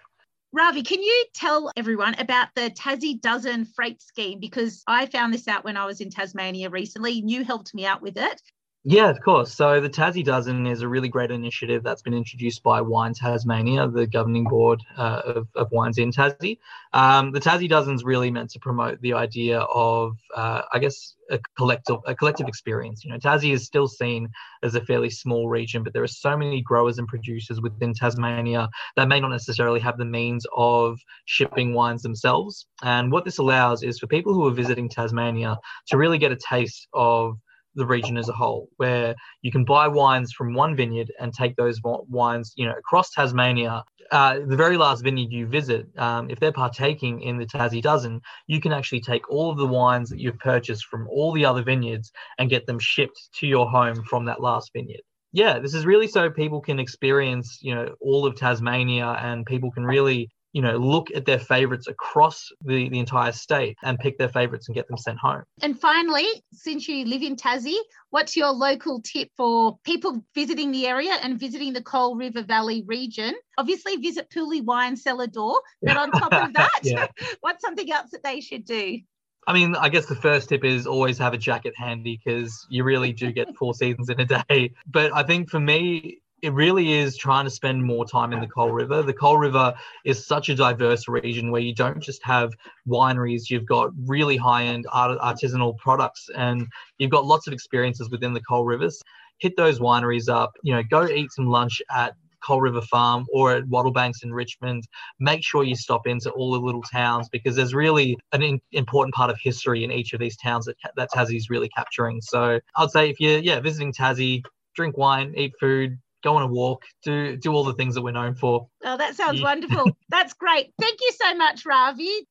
Ravi, 0.55 0.83
can 0.83 1.01
you 1.01 1.25
tell 1.33 1.71
everyone 1.75 2.13
about 2.19 2.49
the 2.53 2.69
Tassie 2.69 3.19
Dozen 3.19 3.65
freight 3.65 4.03
scheme? 4.03 4.39
Because 4.39 4.83
I 4.85 5.07
found 5.07 5.33
this 5.33 5.47
out 5.47 5.65
when 5.65 5.77
I 5.77 5.85
was 5.85 5.99
in 5.99 6.11
Tasmania 6.11 6.69
recently. 6.69 7.23
You 7.25 7.43
helped 7.43 7.73
me 7.73 7.87
out 7.87 8.03
with 8.03 8.17
it. 8.17 8.39
Yeah, 8.85 9.09
of 9.09 9.21
course. 9.21 9.53
So 9.53 9.79
the 9.79 9.89
Tassie 9.89 10.25
Dozen 10.25 10.67
is 10.67 10.81
a 10.81 10.89
really 10.89 11.07
great 11.07 11.31
initiative 11.31 11.83
that's 11.83 12.01
been 12.01 12.13
introduced 12.13 12.63
by 12.63 12.81
Wine 12.81 13.13
Tasmania, 13.13 13.87
the 13.87 14.05
governing 14.05 14.43
board 14.43 14.81
uh, 14.97 15.21
of, 15.23 15.47
of, 15.55 15.71
wines 15.71 15.97
in 15.97 16.11
Tassie. 16.11 16.57
Um, 16.91 17.31
the 17.31 17.39
Tassie 17.39 17.69
Dozen 17.69 17.95
is 17.95 18.03
really 18.03 18.29
meant 18.29 18.49
to 18.49 18.59
promote 18.59 18.99
the 18.99 19.13
idea 19.13 19.59
of, 19.59 20.17
uh, 20.35 20.63
I 20.73 20.79
guess, 20.79 21.15
a 21.31 21.39
collective 21.55 21.99
a 22.05 22.13
collective 22.13 22.49
experience. 22.49 23.05
You 23.05 23.11
know, 23.11 23.17
Tassie 23.19 23.53
is 23.53 23.65
still 23.65 23.87
seen 23.87 24.27
as 24.63 24.75
a 24.75 24.81
fairly 24.81 25.09
small 25.09 25.47
region, 25.47 25.81
but 25.81 25.93
there 25.93 26.03
are 26.03 26.07
so 26.07 26.35
many 26.35 26.61
growers 26.61 26.97
and 26.97 27.07
producers 27.07 27.61
within 27.61 27.93
Tasmania 27.93 28.67
that 28.97 29.07
may 29.07 29.21
not 29.21 29.29
necessarily 29.29 29.79
have 29.79 29.97
the 29.97 30.03
means 30.03 30.45
of 30.57 30.99
shipping 31.23 31.73
wines 31.73 32.01
themselves. 32.01 32.67
And 32.83 33.13
what 33.13 33.23
this 33.23 33.37
allows 33.37 33.81
is 33.81 33.97
for 33.97 34.07
people 34.07 34.33
who 34.33 34.45
are 34.45 34.51
visiting 34.51 34.89
Tasmania 34.89 35.57
to 35.87 35.97
really 35.97 36.17
get 36.17 36.33
a 36.33 36.37
taste 36.37 36.85
of 36.93 37.37
the 37.75 37.85
region 37.85 38.17
as 38.17 38.29
a 38.29 38.33
whole, 38.33 38.69
where 38.77 39.15
you 39.41 39.51
can 39.51 39.65
buy 39.65 39.87
wines 39.87 40.31
from 40.31 40.53
one 40.53 40.75
vineyard 40.75 41.11
and 41.19 41.33
take 41.33 41.55
those 41.55 41.79
wines, 41.83 42.53
you 42.55 42.65
know, 42.65 42.73
across 42.73 43.11
Tasmania. 43.11 43.83
Uh, 44.11 44.39
the 44.45 44.55
very 44.55 44.77
last 44.77 45.03
vineyard 45.03 45.31
you 45.31 45.47
visit, 45.47 45.87
um, 45.97 46.29
if 46.29 46.39
they're 46.39 46.51
partaking 46.51 47.21
in 47.21 47.37
the 47.37 47.45
Tassie 47.45 47.81
Dozen, 47.81 48.21
you 48.47 48.59
can 48.61 48.73
actually 48.73 49.01
take 49.01 49.29
all 49.29 49.49
of 49.49 49.57
the 49.57 49.65
wines 49.65 50.09
that 50.09 50.19
you've 50.19 50.39
purchased 50.39 50.85
from 50.85 51.07
all 51.07 51.31
the 51.33 51.45
other 51.45 51.63
vineyards 51.63 52.11
and 52.37 52.49
get 52.49 52.65
them 52.65 52.79
shipped 52.79 53.19
to 53.39 53.47
your 53.47 53.69
home 53.69 54.03
from 54.03 54.25
that 54.25 54.41
last 54.41 54.71
vineyard. 54.73 55.01
Yeah, 55.31 55.57
this 55.57 55.73
is 55.73 55.85
really 55.85 56.07
so 56.07 56.29
people 56.29 56.61
can 56.61 56.79
experience, 56.79 57.57
you 57.61 57.73
know, 57.73 57.95
all 57.99 58.27
of 58.27 58.35
Tasmania 58.35 59.17
and 59.19 59.45
people 59.47 59.71
can 59.71 59.83
really 59.83 60.29
you 60.53 60.61
know, 60.61 60.77
look 60.77 61.09
at 61.13 61.25
their 61.25 61.39
favorites 61.39 61.87
across 61.87 62.49
the, 62.63 62.87
the 62.89 62.99
entire 62.99 63.31
state 63.31 63.75
and 63.83 63.97
pick 63.99 64.17
their 64.17 64.29
favorites 64.29 64.67
and 64.67 64.75
get 64.75 64.87
them 64.87 64.97
sent 64.97 65.17
home. 65.17 65.43
And 65.61 65.79
finally, 65.79 66.27
since 66.53 66.87
you 66.87 67.05
live 67.05 67.23
in 67.23 67.35
Tassie, 67.35 67.79
what's 68.11 68.37
your 68.37 68.51
local 68.51 69.01
tip 69.01 69.29
for 69.35 69.79
people 69.83 70.23
visiting 70.35 70.71
the 70.71 70.87
area 70.87 71.17
and 71.21 71.39
visiting 71.39 71.73
the 71.73 71.81
Coal 71.81 72.15
River 72.15 72.43
Valley 72.43 72.83
region? 72.85 73.33
Obviously, 73.57 73.97
visit 73.97 74.29
Pooley 74.29 74.61
Wine 74.61 74.95
Cellar 74.95 75.27
Door, 75.27 75.61
but 75.81 75.97
on 75.97 76.11
top 76.11 76.33
of 76.33 76.53
that, 76.53 76.79
yeah. 76.83 77.07
what's 77.41 77.61
something 77.61 77.91
else 77.91 78.11
that 78.11 78.23
they 78.23 78.39
should 78.39 78.63
do? 78.63 78.99
I 79.45 79.53
mean, 79.53 79.75
I 79.75 79.89
guess 79.89 80.05
the 80.05 80.15
first 80.15 80.49
tip 80.49 80.63
is 80.63 80.87
always 80.87 81.17
have 81.17 81.33
a 81.33 81.37
jacket 81.37 81.73
handy 81.75 82.19
because 82.23 82.65
you 82.69 82.83
really 82.83 83.11
do 83.11 83.31
get 83.31 83.55
four 83.55 83.73
seasons 83.73 84.09
in 84.09 84.19
a 84.19 84.25
day. 84.25 84.71
But 84.87 85.13
I 85.13 85.23
think 85.23 85.49
for 85.49 85.59
me, 85.59 86.19
it 86.43 86.51
really 86.51 86.91
is 86.91 87.15
trying 87.15 87.45
to 87.45 87.49
spend 87.49 87.81
more 87.81 88.05
time 88.05 88.33
in 88.33 88.41
the 88.41 88.47
Coal 88.47 88.69
River. 88.69 89.01
The 89.01 89.13
Coal 89.13 89.37
River 89.37 89.73
is 90.03 90.27
such 90.27 90.49
a 90.49 90.55
diverse 90.55 91.07
region 91.07 91.51
where 91.51 91.61
you 91.61 91.73
don't 91.73 92.01
just 92.01 92.21
have 92.23 92.51
wineries, 92.85 93.49
you've 93.49 93.65
got 93.65 93.91
really 94.05 94.35
high 94.35 94.65
end 94.65 94.85
art- 94.91 95.17
artisanal 95.19 95.77
products, 95.77 96.29
and 96.35 96.67
you've 96.97 97.11
got 97.11 97.25
lots 97.25 97.47
of 97.47 97.53
experiences 97.53 98.09
within 98.09 98.33
the 98.33 98.41
Coal 98.41 98.65
Rivers. 98.65 99.01
Hit 99.37 99.55
those 99.55 99.79
wineries 99.79 100.27
up, 100.27 100.51
you 100.63 100.75
know, 100.75 100.83
go 100.91 101.07
eat 101.07 101.31
some 101.31 101.47
lunch 101.47 101.81
at 101.89 102.13
Coal 102.43 102.59
River 102.59 102.81
Farm 102.81 103.25
or 103.31 103.53
at 103.53 103.63
Wattlebanks 103.63 104.21
in 104.23 104.33
Richmond. 104.33 104.83
Make 105.21 105.45
sure 105.45 105.63
you 105.63 105.77
stop 105.77 106.07
into 106.07 106.29
all 106.31 106.51
the 106.51 106.59
little 106.59 106.83
towns 106.83 107.29
because 107.29 107.55
there's 107.55 107.73
really 107.73 108.17
an 108.33 108.43
in, 108.43 108.59
important 108.73 109.15
part 109.15 109.29
of 109.29 109.37
history 109.41 109.85
in 109.85 109.93
each 109.93 110.11
of 110.11 110.19
these 110.19 110.35
towns 110.35 110.65
that, 110.65 110.75
that 110.97 111.09
Tassie's 111.15 111.49
really 111.49 111.69
capturing. 111.69 112.19
So 112.19 112.59
I'd 112.75 112.91
say 112.91 113.09
if 113.09 113.21
you're 113.21 113.39
yeah 113.39 113.61
visiting 113.61 113.93
Tassie, 113.93 114.43
drink 114.75 114.97
wine, 114.97 115.33
eat 115.37 115.53
food, 115.57 115.97
go 116.23 116.35
on 116.35 116.41
a 116.41 116.47
walk, 116.47 116.83
do 117.03 117.37
do 117.37 117.53
all 117.53 117.63
the 117.63 117.73
things 117.73 117.95
that 117.95 118.01
we're 118.01 118.11
known 118.11 118.33
for. 118.33 118.67
Oh, 118.83 118.97
that 118.97 119.15
sounds 119.15 119.39
yeah. 119.39 119.45
wonderful. 119.45 119.91
That's 120.09 120.33
great. 120.33 120.73
Thank 120.79 120.99
you 121.01 121.11
so 121.21 121.35
much, 121.35 121.65
Ravi. 121.65 122.27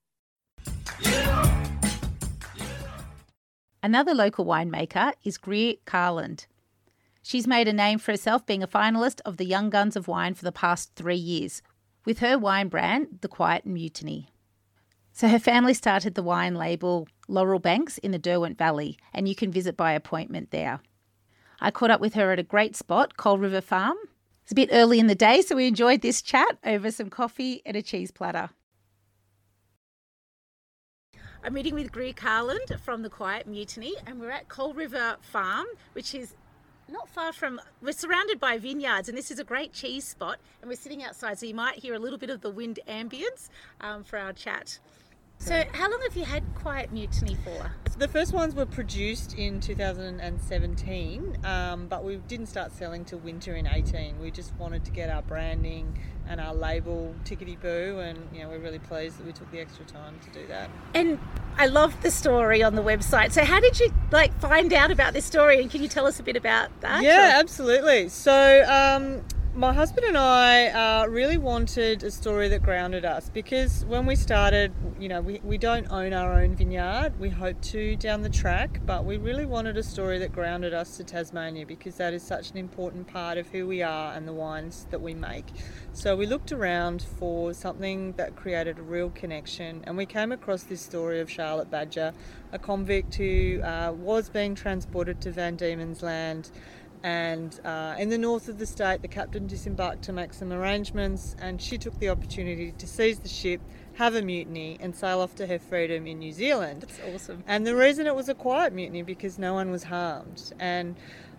Another 3.82 4.14
local 4.14 4.46
winemaker 4.46 5.12
is 5.24 5.38
Greer 5.38 5.74
Carland. 5.84 6.46
She's 7.22 7.46
made 7.46 7.68
a 7.68 7.72
name 7.72 7.98
for 7.98 8.12
herself 8.12 8.46
being 8.46 8.62
a 8.62 8.68
finalist 8.68 9.20
of 9.24 9.36
the 9.36 9.44
Young 9.44 9.70
Guns 9.70 9.96
of 9.96 10.08
Wine 10.08 10.34
for 10.34 10.44
the 10.44 10.52
past 10.52 10.92
three 10.96 11.16
years, 11.16 11.62
with 12.04 12.18
her 12.18 12.38
wine 12.38 12.68
brand, 12.68 13.18
The 13.20 13.28
Quiet 13.28 13.64
Mutiny. 13.64 14.32
So 15.12 15.28
her 15.28 15.38
family 15.38 15.74
started 15.74 16.14
the 16.14 16.22
wine 16.22 16.54
label 16.54 17.06
Laurel 17.28 17.58
Banks 17.58 17.98
in 17.98 18.12
the 18.12 18.18
Derwent 18.18 18.58
Valley, 18.58 18.98
and 19.12 19.28
you 19.28 19.34
can 19.34 19.52
visit 19.52 19.76
by 19.76 19.92
appointment 19.92 20.50
there. 20.50 20.80
I 21.62 21.70
caught 21.70 21.92
up 21.92 22.00
with 22.00 22.14
her 22.14 22.32
at 22.32 22.40
a 22.40 22.42
great 22.42 22.74
spot, 22.74 23.16
Coal 23.16 23.38
River 23.38 23.60
Farm. 23.60 23.96
It's 24.42 24.50
a 24.50 24.56
bit 24.56 24.70
early 24.72 24.98
in 24.98 25.06
the 25.06 25.14
day, 25.14 25.42
so 25.42 25.54
we 25.54 25.68
enjoyed 25.68 26.02
this 26.02 26.20
chat 26.20 26.58
over 26.64 26.90
some 26.90 27.08
coffee 27.08 27.62
and 27.64 27.76
a 27.76 27.82
cheese 27.82 28.10
platter. 28.10 28.50
I'm 31.44 31.54
meeting 31.54 31.74
with 31.74 31.92
Greer 31.92 32.14
Carland 32.14 32.80
from 32.84 33.02
the 33.02 33.08
Quiet 33.08 33.46
Mutiny, 33.46 33.94
and 34.08 34.20
we're 34.20 34.32
at 34.32 34.48
Coal 34.48 34.74
River 34.74 35.16
Farm, 35.20 35.66
which 35.92 36.16
is 36.16 36.34
not 36.88 37.08
far 37.08 37.32
from. 37.32 37.60
We're 37.80 37.92
surrounded 37.92 38.40
by 38.40 38.58
vineyards, 38.58 39.08
and 39.08 39.16
this 39.16 39.30
is 39.30 39.38
a 39.38 39.44
great 39.44 39.72
cheese 39.72 40.04
spot. 40.04 40.40
And 40.62 40.68
we're 40.68 40.74
sitting 40.74 41.04
outside, 41.04 41.38
so 41.38 41.46
you 41.46 41.54
might 41.54 41.78
hear 41.78 41.94
a 41.94 41.98
little 42.00 42.18
bit 42.18 42.30
of 42.30 42.40
the 42.40 42.50
wind 42.50 42.80
ambience 42.88 43.50
um, 43.80 44.02
for 44.02 44.18
our 44.18 44.32
chat. 44.32 44.80
So, 45.42 45.64
how 45.72 45.90
long 45.90 46.00
have 46.02 46.16
you 46.16 46.24
had 46.24 46.44
Quiet 46.54 46.92
Mutiny 46.92 47.36
for? 47.42 47.72
The 47.98 48.06
first 48.06 48.32
ones 48.32 48.54
were 48.54 48.64
produced 48.64 49.34
in 49.36 49.60
2017, 49.60 51.38
um, 51.44 51.88
but 51.88 52.04
we 52.04 52.16
didn't 52.28 52.46
start 52.46 52.70
selling 52.70 53.04
till 53.04 53.18
winter 53.18 53.56
in 53.56 53.66
18. 53.66 54.20
We 54.20 54.30
just 54.30 54.54
wanted 54.54 54.84
to 54.84 54.92
get 54.92 55.10
our 55.10 55.22
branding 55.22 55.98
and 56.28 56.40
our 56.40 56.54
label 56.54 57.12
tickety 57.24 57.60
boo, 57.60 57.98
and 57.98 58.20
you 58.32 58.42
know 58.42 58.50
we're 58.50 58.60
really 58.60 58.78
pleased 58.78 59.18
that 59.18 59.26
we 59.26 59.32
took 59.32 59.50
the 59.50 59.58
extra 59.58 59.84
time 59.84 60.14
to 60.20 60.30
do 60.30 60.46
that. 60.46 60.70
And 60.94 61.18
I 61.58 61.66
love 61.66 62.00
the 62.02 62.12
story 62.12 62.62
on 62.62 62.76
the 62.76 62.82
website. 62.82 63.32
So, 63.32 63.44
how 63.44 63.58
did 63.58 63.80
you 63.80 63.92
like 64.12 64.32
find 64.40 64.72
out 64.72 64.92
about 64.92 65.12
this 65.12 65.24
story? 65.24 65.60
And 65.60 65.68
can 65.68 65.82
you 65.82 65.88
tell 65.88 66.06
us 66.06 66.20
a 66.20 66.22
bit 66.22 66.36
about 66.36 66.70
that? 66.82 67.02
Yeah, 67.02 67.36
or? 67.36 67.40
absolutely. 67.40 68.10
So. 68.10 68.64
Um, 68.68 69.24
my 69.54 69.70
husband 69.70 70.06
and 70.06 70.16
I 70.16 70.68
uh, 70.68 71.06
really 71.08 71.36
wanted 71.36 72.02
a 72.04 72.10
story 72.10 72.48
that 72.48 72.62
grounded 72.62 73.04
us 73.04 73.28
because 73.28 73.84
when 73.84 74.06
we 74.06 74.16
started, 74.16 74.72
you 74.98 75.08
know, 75.08 75.20
we, 75.20 75.42
we 75.44 75.58
don't 75.58 75.86
own 75.90 76.14
our 76.14 76.40
own 76.40 76.56
vineyard. 76.56 77.12
We 77.20 77.28
hope 77.28 77.60
to 77.60 77.94
down 77.96 78.22
the 78.22 78.30
track, 78.30 78.80
but 78.86 79.04
we 79.04 79.18
really 79.18 79.44
wanted 79.44 79.76
a 79.76 79.82
story 79.82 80.18
that 80.20 80.32
grounded 80.32 80.72
us 80.72 80.96
to 80.96 81.04
Tasmania 81.04 81.66
because 81.66 81.96
that 81.96 82.14
is 82.14 82.22
such 82.22 82.50
an 82.50 82.56
important 82.56 83.08
part 83.08 83.36
of 83.36 83.46
who 83.48 83.66
we 83.66 83.82
are 83.82 84.14
and 84.14 84.26
the 84.26 84.32
wines 84.32 84.86
that 84.90 85.02
we 85.02 85.12
make. 85.12 85.44
So 85.92 86.16
we 86.16 86.24
looked 86.24 86.50
around 86.50 87.02
for 87.02 87.52
something 87.52 88.12
that 88.12 88.36
created 88.36 88.78
a 88.78 88.82
real 88.82 89.10
connection, 89.10 89.84
and 89.84 89.98
we 89.98 90.06
came 90.06 90.32
across 90.32 90.62
this 90.62 90.80
story 90.80 91.20
of 91.20 91.30
Charlotte 91.30 91.70
Badger, 91.70 92.14
a 92.52 92.58
convict 92.58 93.16
who 93.16 93.60
uh, 93.62 93.92
was 93.92 94.30
being 94.30 94.54
transported 94.54 95.20
to 95.20 95.30
Van 95.30 95.56
Diemen's 95.56 96.02
Land 96.02 96.50
and 97.02 97.58
uh, 97.64 97.96
in 97.98 98.10
the 98.10 98.18
north 98.18 98.48
of 98.48 98.58
the 98.58 98.66
state, 98.66 99.02
the 99.02 99.08
captain 99.08 99.46
disembarked 99.46 100.02
to 100.02 100.12
make 100.12 100.32
some 100.32 100.52
arrangements, 100.52 101.34
and 101.40 101.60
she 101.60 101.78
took 101.78 101.98
the 101.98 102.08
opportunity 102.08 102.72
to 102.72 102.86
seize 102.86 103.18
the 103.18 103.28
ship, 103.28 103.60
have 103.94 104.14
a 104.14 104.22
mutiny, 104.22 104.78
and 104.80 104.94
sail 104.94 105.20
off 105.20 105.34
to 105.36 105.46
her 105.46 105.58
freedom 105.58 106.06
in 106.06 106.20
New 106.20 106.32
Zealand. 106.32 106.82
That's 106.82 107.00
awesome. 107.14 107.44
And 107.46 107.66
the 107.66 107.74
reason 107.74 108.06
it 108.06 108.14
was 108.14 108.28
a 108.28 108.34
quiet 108.34 108.72
mutiny 108.72 109.02
because 109.02 109.38
no 109.38 109.54
one 109.54 109.70
was 109.70 109.84
harmed. 109.84 110.52
And 110.60 110.94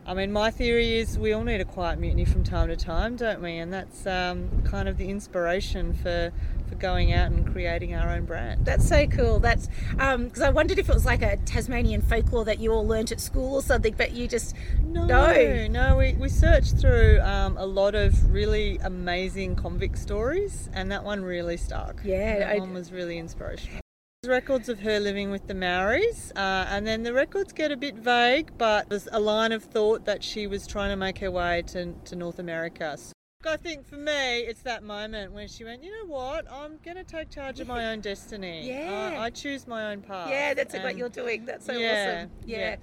I 0.06 0.14
mean, 0.14 0.34
my 0.34 0.52
theory 0.52 0.98
is 0.98 1.18
we 1.18 1.32
all 1.32 1.46
need 1.46 1.62
a 1.62 1.66
quiet 1.66 1.98
mutiny 1.98 2.26
from 2.26 2.44
time 2.44 2.68
to 2.68 2.76
time, 2.76 3.16
don't 3.16 3.42
we? 3.42 3.58
And 3.58 3.72
that's 3.72 4.06
um, 4.06 4.50
kind 4.66 4.90
of 4.90 4.98
the 4.98 5.10
inspiration 5.10 5.94
for 5.94 6.34
for 6.74 6.80
going 6.80 7.14
out 7.14 7.32
and 7.32 7.52
creating 7.52 7.94
our 7.94 8.10
own 8.10 8.26
brand. 8.26 8.66
That's 8.66 8.88
so 8.88 9.08
cool. 9.08 9.40
That's 9.40 9.68
because 9.92 10.42
um, 10.42 10.44
I 10.44 10.50
wondered 10.50 10.80
if 10.80 10.90
it 10.90 10.94
was 10.94 11.06
like 11.06 11.22
a 11.22 11.38
Tasmanian 11.38 12.02
folklore 12.02 12.46
that 12.46 12.60
you 12.60 12.72
all 12.72 12.86
learnt 12.86 13.12
at 13.12 13.20
school 13.20 13.56
or 13.56 13.62
something, 13.62 13.94
but 13.98 14.12
you 14.12 14.28
just 14.28 14.56
no, 14.84 15.06
no. 15.06 15.68
no 15.68 15.98
we, 15.98 16.14
we 16.14 16.30
searched 16.30 16.78
through 16.78 17.20
um, 17.22 17.58
a 17.58 17.66
lot 17.66 17.96
of 17.96 18.32
really 18.32 18.78
amazing 18.84 19.56
convict 19.56 19.98
stories, 19.98 20.70
and 20.74 20.92
that 20.92 21.04
one 21.04 21.24
really 21.24 21.58
stuck. 21.58 22.02
Yeah, 22.04 22.40
that 22.40 22.56
I, 22.56 22.60
one 22.60 22.74
was 22.74 22.92
really 22.92 23.18
inspirational 23.18 23.80
records 24.26 24.70
of 24.70 24.80
her 24.80 25.02
living 25.02 25.32
with 25.32 25.48
the 25.48 25.54
Maoris, 25.54 26.32
uh, 26.38 26.66
and 26.70 26.88
then 26.88 27.04
the 27.04 27.12
records 27.12 27.52
get 27.52 27.74
a 27.74 27.78
bit 27.78 27.96
vague, 27.96 28.58
but 28.58 28.88
there's 28.90 29.10
a 29.12 29.20
line 29.20 29.52
of 29.52 29.66
thought 29.66 30.06
that 30.06 30.24
she 30.24 30.48
was 30.48 30.66
trying 30.66 30.90
to 30.92 30.96
make 30.96 31.18
her 31.18 31.30
way 31.30 31.62
to, 31.68 31.94
to 32.06 32.16
North 32.16 32.40
America. 32.40 32.96
So 32.98 33.12
I 33.46 33.58
think 33.58 33.88
for 33.88 33.98
me, 33.98 34.40
it's 34.40 34.62
that 34.62 34.84
moment 34.84 35.34
when 35.34 35.48
she 35.48 35.64
went, 35.64 35.84
you 35.84 35.92
know 35.92 36.08
what, 36.08 36.52
I'm 36.52 36.80
going 36.84 36.98
to 36.98 37.04
take 37.04 37.30
charge 37.30 37.60
of 37.60 37.68
my 37.68 37.86
own 37.92 38.02
destiny. 38.02 38.68
Yeah. 38.68 39.18
I, 39.18 39.26
I 39.26 39.30
choose 39.30 39.68
my 39.68 39.92
own 39.92 40.02
path. 40.02 40.30
Yeah, 40.30 40.54
that's 40.54 40.74
and 40.74 40.84
what 40.84 40.98
you're 40.98 41.10
doing. 41.10 41.46
That's 41.46 41.66
so 41.66 41.74
yeah, 41.74 42.16
awesome. 42.18 42.32
Yeah. 42.46 42.58
yeah. 42.58 42.76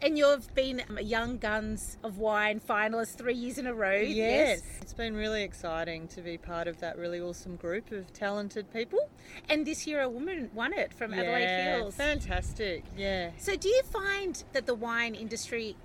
And 0.00 0.18
you've 0.18 0.52
been 0.56 0.82
a 0.96 1.02
Young 1.02 1.38
Guns 1.38 1.96
of 2.02 2.18
Wine 2.18 2.60
finalist 2.60 3.18
three 3.18 3.34
years 3.34 3.56
in 3.58 3.68
a 3.68 3.74
row. 3.74 4.00
Yes. 4.00 4.16
yes. 4.16 4.62
It's 4.80 4.92
been 4.92 5.14
really 5.14 5.44
exciting 5.44 6.08
to 6.08 6.22
be 6.22 6.36
part 6.36 6.66
of 6.66 6.80
that 6.80 6.98
really 6.98 7.20
awesome 7.20 7.54
group 7.54 7.92
of 7.92 8.12
talented 8.12 8.72
people. 8.72 9.08
And 9.48 9.64
this 9.64 9.86
year 9.86 10.00
a 10.00 10.08
woman 10.08 10.50
won 10.54 10.72
it 10.72 10.92
from 10.92 11.12
yeah, 11.12 11.20
Adelaide 11.20 11.76
Hills. 11.76 11.94
Fantastic. 11.94 12.82
Yeah. 12.96 13.30
So 13.38 13.54
do 13.54 13.68
you 13.68 13.82
find 13.84 14.42
that 14.52 14.66
the 14.66 14.74
wine 14.74 15.14
industry 15.14 15.76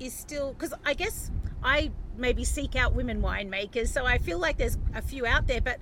is 0.00 0.14
still 0.14 0.54
because 0.54 0.72
I 0.86 0.94
guess 0.94 1.30
I 1.62 1.90
maybe 2.18 2.44
seek 2.44 2.76
out 2.76 2.94
women 2.94 3.22
winemakers, 3.22 3.88
so 3.88 4.04
I 4.04 4.18
feel 4.18 4.38
like 4.38 4.58
there's 4.58 4.76
a 4.94 5.02
few 5.02 5.24
out 5.26 5.46
there, 5.46 5.60
but 5.60 5.78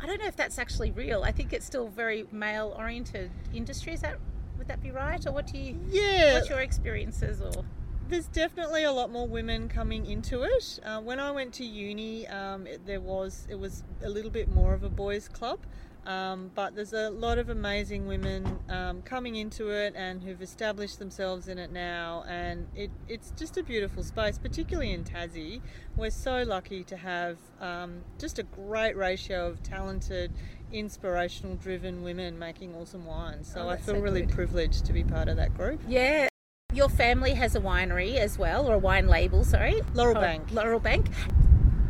I 0.00 0.06
don't 0.06 0.20
know 0.20 0.26
if 0.26 0.36
that's 0.36 0.58
actually 0.58 0.90
real. 0.90 1.22
I 1.22 1.32
think 1.32 1.52
it's 1.52 1.64
still 1.64 1.88
very 1.88 2.26
male 2.32 2.74
oriented 2.76 3.30
industry. 3.54 3.92
Is 3.94 4.00
that 4.00 4.18
would 4.58 4.68
that 4.68 4.82
be 4.82 4.90
right, 4.90 5.24
or 5.26 5.32
what 5.32 5.46
do 5.46 5.58
you? 5.58 5.78
Yeah. 5.88 6.34
What's 6.34 6.48
your 6.48 6.60
experiences 6.60 7.40
or? 7.40 7.64
There's 8.08 8.26
definitely 8.26 8.84
a 8.84 8.92
lot 8.92 9.10
more 9.10 9.26
women 9.26 9.68
coming 9.68 10.06
into 10.06 10.42
it. 10.42 10.80
Uh, 10.84 11.00
when 11.00 11.18
I 11.18 11.30
went 11.30 11.54
to 11.54 11.64
uni, 11.64 12.28
um, 12.28 12.66
it, 12.66 12.84
there 12.84 13.00
was 13.00 13.46
it 13.48 13.58
was 13.58 13.84
a 14.02 14.08
little 14.08 14.30
bit 14.30 14.52
more 14.52 14.74
of 14.74 14.82
a 14.82 14.88
boys' 14.88 15.28
club. 15.28 15.60
Um, 16.06 16.50
but 16.54 16.74
there's 16.74 16.92
a 16.92 17.10
lot 17.10 17.38
of 17.38 17.48
amazing 17.48 18.06
women 18.06 18.58
um, 18.68 19.02
coming 19.02 19.36
into 19.36 19.68
it 19.68 19.94
and 19.96 20.22
who've 20.22 20.42
established 20.42 20.98
themselves 20.98 21.46
in 21.46 21.58
it 21.58 21.70
now, 21.70 22.24
and 22.26 22.66
it, 22.74 22.90
it's 23.08 23.32
just 23.36 23.56
a 23.56 23.62
beautiful 23.62 24.02
space, 24.02 24.36
particularly 24.36 24.92
in 24.92 25.04
Tassie. 25.04 25.60
We're 25.96 26.10
so 26.10 26.42
lucky 26.42 26.82
to 26.84 26.96
have 26.96 27.38
um, 27.60 28.02
just 28.18 28.40
a 28.40 28.42
great 28.42 28.96
ratio 28.96 29.46
of 29.46 29.62
talented, 29.62 30.32
inspirational 30.72 31.54
driven 31.56 32.02
women 32.02 32.38
making 32.38 32.74
awesome 32.74 33.06
wines. 33.06 33.52
So 33.52 33.60
oh, 33.60 33.68
I 33.68 33.76
feel 33.76 33.94
so 33.94 34.00
really 34.00 34.22
good. 34.22 34.34
privileged 34.34 34.84
to 34.86 34.92
be 34.92 35.04
part 35.04 35.28
of 35.28 35.36
that 35.36 35.56
group. 35.56 35.80
Yeah. 35.86 36.28
Your 36.72 36.88
family 36.88 37.34
has 37.34 37.54
a 37.54 37.60
winery 37.60 38.16
as 38.16 38.38
well, 38.38 38.66
or 38.66 38.74
a 38.74 38.78
wine 38.78 39.06
label, 39.06 39.44
sorry. 39.44 39.82
Laurel 39.94 40.14
Bank. 40.14 40.50
Laurel 40.52 40.80
Bank. 40.80 41.06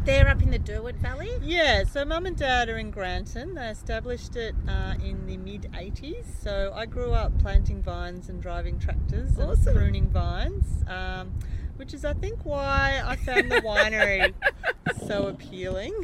They're 0.04 0.28
up 0.28 0.42
in 0.42 0.50
the 0.50 0.59
Derwent 0.59 0.99
Valley? 0.99 1.30
Yeah, 1.40 1.85
so 1.85 2.04
mum 2.04 2.26
and 2.26 2.37
dad 2.37 2.68
are 2.68 2.76
in 2.76 2.90
Granton. 2.90 3.54
They 3.54 3.68
established 3.68 4.35
it 4.35 4.52
uh, 4.68 4.94
in 5.00 5.26
the 5.26 5.37
mid 5.37 5.71
80s. 5.73 6.25
So 6.42 6.73
I 6.75 6.87
grew 6.87 7.12
up 7.12 7.38
planting 7.38 7.85
vines 7.85 8.28
and 8.28 8.42
driving 8.42 8.80
tractors 8.80 9.38
awesome. 9.38 9.68
and 9.68 9.76
pruning 9.76 10.11
vines, 10.11 10.66
um, 10.88 11.32
which 11.76 11.94
is, 11.94 12.04
I 12.04 12.14
think, 12.14 12.44
why 12.44 13.00
I 13.04 13.14
found 13.14 13.52
the 13.52 13.61
winery 13.61 14.35
so 15.06 15.28
appealing. 15.28 15.94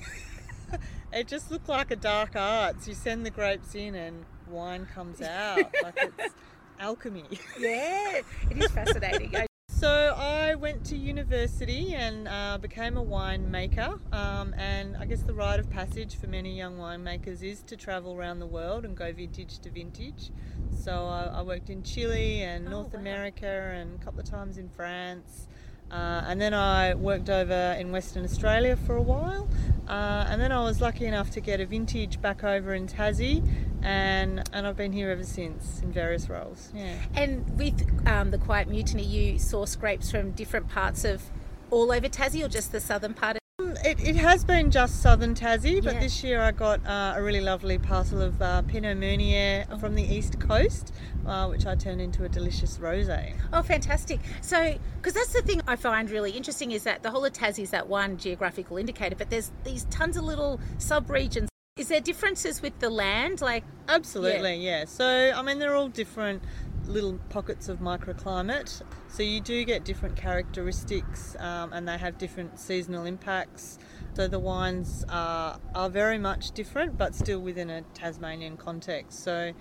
it 1.13 1.27
just 1.27 1.51
looked 1.51 1.69
like 1.69 1.91
a 1.91 1.97
dark 1.97 2.37
arts. 2.37 2.87
You 2.87 2.95
send 2.95 3.27
the 3.27 3.31
grapes 3.31 3.75
in 3.75 3.97
and 3.97 4.25
wine 4.49 4.87
comes 4.95 5.21
out. 5.21 5.75
like 5.83 5.99
it's 5.99 6.35
alchemy. 6.79 7.25
Yeah, 7.59 8.21
it 8.49 8.57
is 8.63 8.71
fascinating. 8.71 9.48
So 9.79 10.13
I 10.19 10.57
went 10.57 10.85
to 10.87 10.97
university 10.97 11.95
and 11.95 12.27
uh, 12.27 12.59
became 12.59 12.97
a 12.97 13.05
winemaker. 13.05 14.01
Um, 14.13 14.53
and 14.59 14.97
I 14.97 15.05
guess 15.05 15.23
the 15.23 15.33
rite 15.33 15.61
of 15.61 15.71
passage 15.71 16.17
for 16.17 16.27
many 16.27 16.57
young 16.57 16.79
winemakers 16.79 17.45
is 17.45 17.63
to 17.63 17.77
travel 17.77 18.15
around 18.15 18.41
the 18.41 18.47
world 18.47 18.85
and 18.85 18.97
go 18.97 19.13
vintage 19.13 19.61
to 19.61 19.71
vintage. 19.71 20.33
So 20.77 21.07
I, 21.07 21.31
I 21.33 21.43
worked 21.43 21.71
in 21.71 21.85
Chile 21.85 22.43
and 22.43 22.67
oh, 22.67 22.71
North 22.73 22.93
wow. 22.93 22.99
America 22.99 23.47
and 23.47 24.01
a 24.01 24.05
couple 24.05 24.19
of 24.19 24.29
times 24.29 24.59
in 24.59 24.69
France. 24.69 25.47
Uh, 25.91 26.23
and 26.27 26.41
then 26.41 26.55
I 26.55 26.95
worked 26.95 27.31
over 27.31 27.77
in 27.79 27.93
Western 27.93 28.25
Australia 28.25 28.77
for 28.77 28.97
a 28.97 29.03
while. 29.03 29.49
Uh, 29.89 30.27
and 30.29 30.41
then 30.41 30.53
I 30.53 30.63
was 30.63 30.83
lucky 30.83 31.07
enough 31.07 31.31
to 31.31 31.41
get 31.41 31.61
a 31.61 31.67
vintage 31.67 32.21
back 32.21 32.45
over 32.45 32.75
in 32.75 32.87
Tassie, 32.87 33.43
and 33.83 34.47
and 34.53 34.67
I've 34.67 34.77
been 34.77 34.93
here 34.93 35.11
ever 35.11 35.25
since 35.25 35.81
in 35.81 35.93
various 35.93 36.29
roles. 36.29 36.71
Yeah. 36.75 36.95
And 37.15 37.59
with 37.59 38.07
um, 38.07 38.31
the 38.31 38.37
Quiet 38.37 38.69
Mutiny, 38.69 39.03
you 39.03 39.39
source 39.39 39.77
grapes 39.77 40.11
from 40.11 40.33
different 40.33 40.69
parts 40.69 41.05
of 41.05 41.23
all 41.71 41.91
over 41.91 42.07
Tassie, 42.07 42.45
or 42.45 42.49
just 42.49 42.71
the 42.71 42.81
southern 42.81 43.15
part 43.15 43.38
it, 43.85 44.01
it 44.01 44.17
has 44.17 44.45
been 44.45 44.71
just 44.71 45.03
southern 45.03 45.35
Tassie, 45.35 45.83
but 45.83 45.95
yeah. 45.95 46.01
this 46.01 46.23
year 46.25 46.41
I 46.41 46.53
got 46.53 46.85
uh, 46.87 47.15
a 47.17 47.23
really 47.23 47.41
lovely 47.41 47.79
parcel 47.79 48.21
of 48.21 48.41
uh, 48.41 48.63
Pinot 48.63 48.97
Meunier 48.97 49.67
oh. 49.71 49.79
from 49.79 49.95
the 49.95 50.03
east 50.03 50.39
coast, 50.41 50.93
uh, 51.27 51.47
which 51.47 51.67
I 51.67 51.75
turned 51.75 52.01
into 52.01 52.25
a 52.25 52.29
delicious 52.29 52.79
rosé. 52.79 53.35
Oh, 53.53 53.63
fantastic! 53.63 54.21
So, 54.41 54.77
because 54.97 55.15
that's 55.15 55.33
the 55.33 55.43
thing 55.43 55.61
I 55.67 55.77
find 55.77 56.11
really 56.11 56.33
interesting 56.33 56.73
is 56.73 56.85
that 56.85 57.03
the 57.03 57.11
whole 57.11 57.25
of 57.25 57.33
Tassie 57.33 57.63
is 57.63 57.71
that 57.71 57.89
one 57.89 58.17
geographical 58.17 58.77
indicator, 58.77 59.17
but 59.17 59.31
there's 59.31 59.53
these 59.65 59.85
tons 59.91 60.17
of 60.17 60.25
little 60.25 60.61
sub-regions. 60.79 61.49
Is 61.77 61.89
there 61.89 62.01
differences 62.01 62.61
with 62.61 62.77
the 62.81 62.91
land? 62.91 63.41
Like, 63.41 63.65
absolutely, 63.89 64.57
yeah. 64.57 64.81
yeah. 64.81 64.85
So, 64.87 65.33
I 65.35 65.41
mean, 65.43 65.61
they're 65.61 65.77
all 65.77 65.89
different 65.89 66.43
little 66.89 67.19
pockets 67.29 67.69
of 67.69 67.79
microclimate. 67.79 68.83
So 69.09 69.23
you 69.23 69.41
do 69.41 69.65
get 69.65 69.85
different 69.85 70.17
characteristics 70.17 71.37
um, 71.39 71.73
and 71.73 71.87
they 71.87 71.99
have 71.99 72.19
different 72.19 72.59
seasonal 72.59 73.05
impacts. 73.05 73.79
So 74.15 74.27
the 74.27 74.39
wines 74.39 75.05
are, 75.09 75.61
are 75.75 75.91
very 75.91 76.19
much 76.19 76.51
different 76.53 76.99
but 76.99 77.15
still 77.15 77.41
within 77.41 77.71
a 77.71 77.83
Tasmanian 77.95 78.57
context. 78.57 79.23
So 79.23 79.53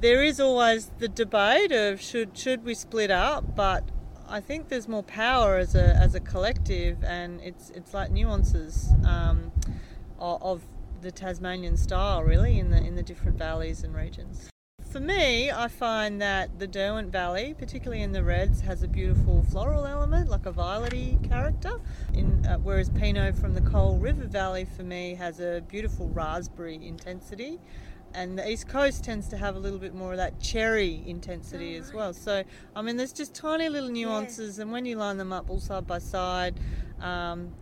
there 0.00 0.22
is 0.22 0.40
always 0.40 0.90
the 0.98 1.08
debate 1.08 1.72
of 1.72 2.00
should 2.00 2.36
should 2.36 2.64
we 2.64 2.74
split 2.74 3.10
up, 3.10 3.56
but 3.56 3.84
I 4.28 4.40
think 4.40 4.68
there's 4.68 4.88
more 4.88 5.02
power 5.02 5.56
as 5.56 5.74
a, 5.74 5.94
as 5.96 6.14
a 6.14 6.20
collective 6.20 7.02
and 7.02 7.40
it's 7.40 7.70
it's 7.70 7.94
like 7.94 8.10
nuances 8.10 8.90
um, 9.06 9.52
of, 10.18 10.42
of 10.42 10.62
the 11.00 11.10
Tasmanian 11.10 11.76
style 11.76 12.22
really 12.22 12.58
in 12.58 12.70
the 12.70 12.78
in 12.78 12.96
the 12.96 13.02
different 13.02 13.38
valleys 13.38 13.82
and 13.82 13.94
regions 13.94 14.50
for 14.90 15.00
me, 15.00 15.50
I 15.50 15.68
find 15.68 16.20
that 16.22 16.58
the 16.58 16.66
Derwent 16.66 17.12
Valley, 17.12 17.54
particularly 17.58 18.02
in 18.02 18.12
the 18.12 18.22
reds, 18.22 18.62
has 18.62 18.82
a 18.82 18.88
beautiful 18.88 19.44
floral 19.50 19.86
element, 19.86 20.30
like 20.30 20.46
a 20.46 20.52
violety 20.52 21.22
character. 21.28 21.72
In, 22.14 22.46
uh, 22.46 22.56
whereas 22.58 22.88
Pinot 22.88 23.36
from 23.36 23.54
the 23.54 23.60
Coal 23.60 23.98
River 23.98 24.24
Valley, 24.24 24.66
for 24.76 24.82
me, 24.82 25.14
has 25.14 25.40
a 25.40 25.62
beautiful 25.68 26.08
raspberry 26.08 26.74
intensity. 26.86 27.60
And 28.14 28.38
the 28.38 28.50
East 28.50 28.68
Coast 28.68 29.04
tends 29.04 29.28
to 29.28 29.36
have 29.36 29.56
a 29.56 29.58
little 29.58 29.78
bit 29.78 29.94
more 29.94 30.12
of 30.12 30.16
that 30.16 30.40
cherry 30.40 31.02
intensity 31.06 31.76
as 31.76 31.92
well. 31.92 32.14
So, 32.14 32.42
I 32.74 32.80
mean, 32.80 32.96
there's 32.96 33.12
just 33.12 33.34
tiny 33.34 33.68
little 33.68 33.90
nuances, 33.90 34.58
and 34.58 34.72
when 34.72 34.86
you 34.86 34.96
line 34.96 35.18
them 35.18 35.32
up 35.32 35.50
all 35.50 35.60
side 35.60 35.86
by 35.86 35.98
side, 35.98 36.58
um, 37.00 37.52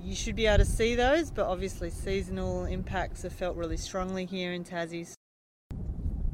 you 0.00 0.14
should 0.14 0.36
be 0.36 0.46
able 0.46 0.58
to 0.58 0.64
see 0.64 0.94
those, 0.94 1.32
but 1.32 1.46
obviously 1.46 1.90
seasonal 1.90 2.66
impacts 2.66 3.24
are 3.24 3.30
felt 3.30 3.56
really 3.56 3.76
strongly 3.76 4.26
here 4.26 4.52
in 4.52 4.62
Tassie. 4.62 5.12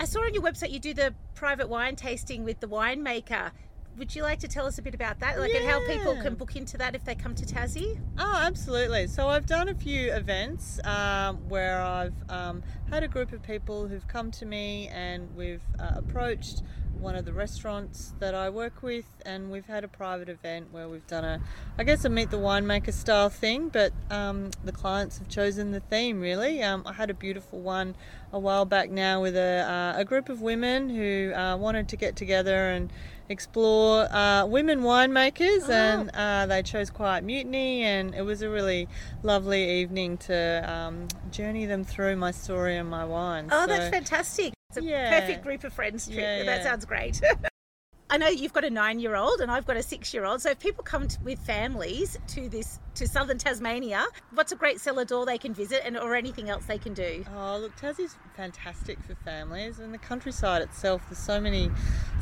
I 0.01 0.05
saw 0.05 0.21
on 0.21 0.33
your 0.33 0.45
website 0.45 0.71
you 0.71 0.79
do 0.79 0.95
the 0.95 1.13
private 1.35 1.69
wine 1.69 1.97
tasting 1.97 2.45
with 2.45 2.61
the 2.61 2.69
winemaker. 2.69 3.51
Would 3.97 4.15
you 4.15 4.23
like 4.23 4.39
to 4.41 4.49
tell 4.49 4.65
us 4.65 4.79
a 4.79 4.83
bit 4.83 4.95
about 4.95 5.19
that? 5.19 5.41
Like, 5.41 5.53
and 5.53 5.69
how 5.69 5.85
people 5.85 6.15
can 6.23 6.37
book 6.37 6.55
into 6.55 6.79
that 6.79 6.95
if 6.95 7.05
they 7.05 7.17
come 7.17 7.35
to 7.35 7.45
Tassie? 7.45 8.01
Oh, 8.17 8.41
absolutely. 8.45 9.09
So 9.09 9.27
I've 9.27 9.47
done 9.47 9.69
a 9.69 9.75
few 9.75 10.13
events 10.13 10.79
um, 10.85 11.39
where 11.49 11.81
I've 11.81 12.15
um, 12.29 12.63
had 12.89 13.03
a 13.03 13.09
group 13.09 13.33
of 13.33 13.43
people 13.43 13.89
who've 13.89 14.07
come 14.07 14.31
to 14.33 14.47
me 14.47 14.87
and 14.89 15.35
we've 15.35 15.65
uh, 15.81 15.95
approached 15.97 16.63
one 17.01 17.15
of 17.15 17.25
the 17.25 17.33
restaurants 17.33 18.13
that 18.19 18.35
I 18.35 18.51
work 18.51 18.83
with, 18.83 19.05
and 19.25 19.51
we've 19.51 19.67
had 19.67 19.85
a 19.85 19.89
private 19.89 20.29
event 20.29 20.69
where 20.73 20.89
we've 20.89 21.07
done 21.07 21.25
a, 21.25 21.41
I 21.79 21.85
guess, 21.85 22.05
a 22.05 22.09
meet 22.09 22.31
the 22.31 22.39
winemaker 22.39 22.93
style 22.93 23.29
thing, 23.31 23.69
but 23.69 23.93
um, 24.11 24.51
the 24.65 24.73
clients 24.73 25.19
have 25.19 25.29
chosen 25.29 25.71
the 25.71 25.81
theme 25.81 26.21
really. 26.21 26.63
Um, 26.63 26.83
I 26.87 26.93
had 26.93 27.11
a 27.11 27.15
beautiful 27.15 27.61
one 27.61 27.95
a 28.33 28.39
while 28.39 28.65
back 28.65 28.91
now 28.91 29.23
with 29.23 29.37
a, 29.37 29.95
uh, 29.97 30.01
a 30.01 30.05
group 30.05 30.29
of 30.29 30.43
women 30.43 30.91
who 30.91 31.33
uh, 31.35 31.57
wanted 31.57 31.89
to 31.89 31.97
get 31.97 32.15
together 32.17 32.69
and 32.71 32.93
explore 33.29 34.03
uh, 34.13 34.45
women 34.47 34.81
winemakers, 34.81 35.69
Oh. 35.69 35.73
and 35.73 36.11
uh, 36.15 36.47
they 36.47 36.63
chose 36.63 36.91
Quiet 36.91 37.23
Mutiny, 37.25 37.83
and 37.83 38.15
it 38.15 38.23
was 38.23 38.43
a 38.43 38.51
really 38.51 38.89
lovely 39.23 39.81
evening 39.81 40.17
to 40.19 40.65
um, 40.71 41.09
journey 41.31 41.65
them 41.67 41.85
through 41.85 42.17
my 42.17 42.31
story 42.33 42.77
and 42.77 42.89
my 42.89 43.05
wine. 43.05 43.49
Oh, 43.53 43.63
So- 43.63 43.67
that's 43.69 43.89
fantastic. 43.89 44.53
It's 44.69 44.77
a 44.77 44.83
Yeah. 44.83 45.21
perfect 45.21 45.43
group 45.43 45.65
of 45.65 45.73
friends 45.73 46.05
trip. 46.07 46.19
Yeah, 46.19 46.45
That 46.45 46.63
sounds 46.63 46.85
great. 46.85 47.23
I 48.11 48.17
know 48.19 48.29
you've 48.29 48.53
got 48.53 48.65
a 48.65 48.71
nine-year-old 48.71 49.41
and 49.41 49.51
I've 49.51 49.67
got 49.67 49.77
a 49.79 49.83
six-year-old. 49.83 50.43
So 50.43 50.51
if 50.51 50.59
people 50.59 50.85
come 50.85 51.09
to, 51.09 51.19
with 51.23 51.39
families 51.39 52.19
to 52.29 52.49
this 52.51 52.79
to 52.95 53.07
southern 53.09 53.39
Tasmania, 53.39 54.07
what's 54.33 54.53
a 54.53 54.57
great 54.57 54.79
cellar 54.81 55.05
door 55.07 55.25
they 55.25 55.39
can 55.39 55.55
visit, 55.55 55.83
and 55.87 55.97
or 55.97 56.15
anything 56.15 56.51
else 56.51 56.67
they 56.67 56.79
can 56.79 56.93
do? 56.95 57.25
Oh, 57.35 57.59
look, 57.59 57.77
Tassie's 57.77 58.17
fantastic 58.35 58.99
for 59.05 59.15
families, 59.15 59.79
and 59.79 59.93
the 59.95 59.99
countryside 59.99 60.61
itself. 60.63 61.03
There's 61.09 61.19
so 61.19 61.41
many, 61.41 61.71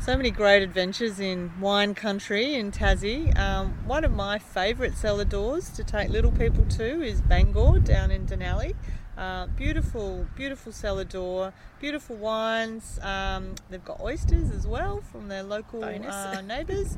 so 0.01 0.15
many 0.15 0.29
great 0.31 0.61
adventures 0.63 1.19
in 1.19 1.51
wine 1.59 1.95
country 1.95 2.55
in 2.55 2.71
Tassie. 2.71 3.37
Um, 3.37 3.73
one 3.85 4.03
of 4.05 4.11
my 4.11 4.39
favourite 4.39 4.95
cellar 4.95 5.25
doors 5.25 5.69
to 5.71 5.83
take 5.83 6.09
little 6.09 6.31
people 6.31 6.65
to 6.77 7.01
is 7.01 7.21
Bangor 7.21 7.79
down 7.79 8.11
in 8.11 8.25
Dunalley. 8.25 8.73
Uh, 9.17 9.47
beautiful, 9.47 10.27
beautiful 10.35 10.71
cellar 10.71 11.03
door, 11.03 11.51
beautiful 11.79 12.15
wines. 12.15 12.99
Um, 13.01 13.55
they've 13.69 13.83
got 13.83 13.99
oysters 13.99 14.51
as 14.51 14.67
well 14.67 15.01
from 15.01 15.27
their 15.27 15.41
local 15.41 15.83
uh, 15.83 16.41
neighbours. 16.45 16.97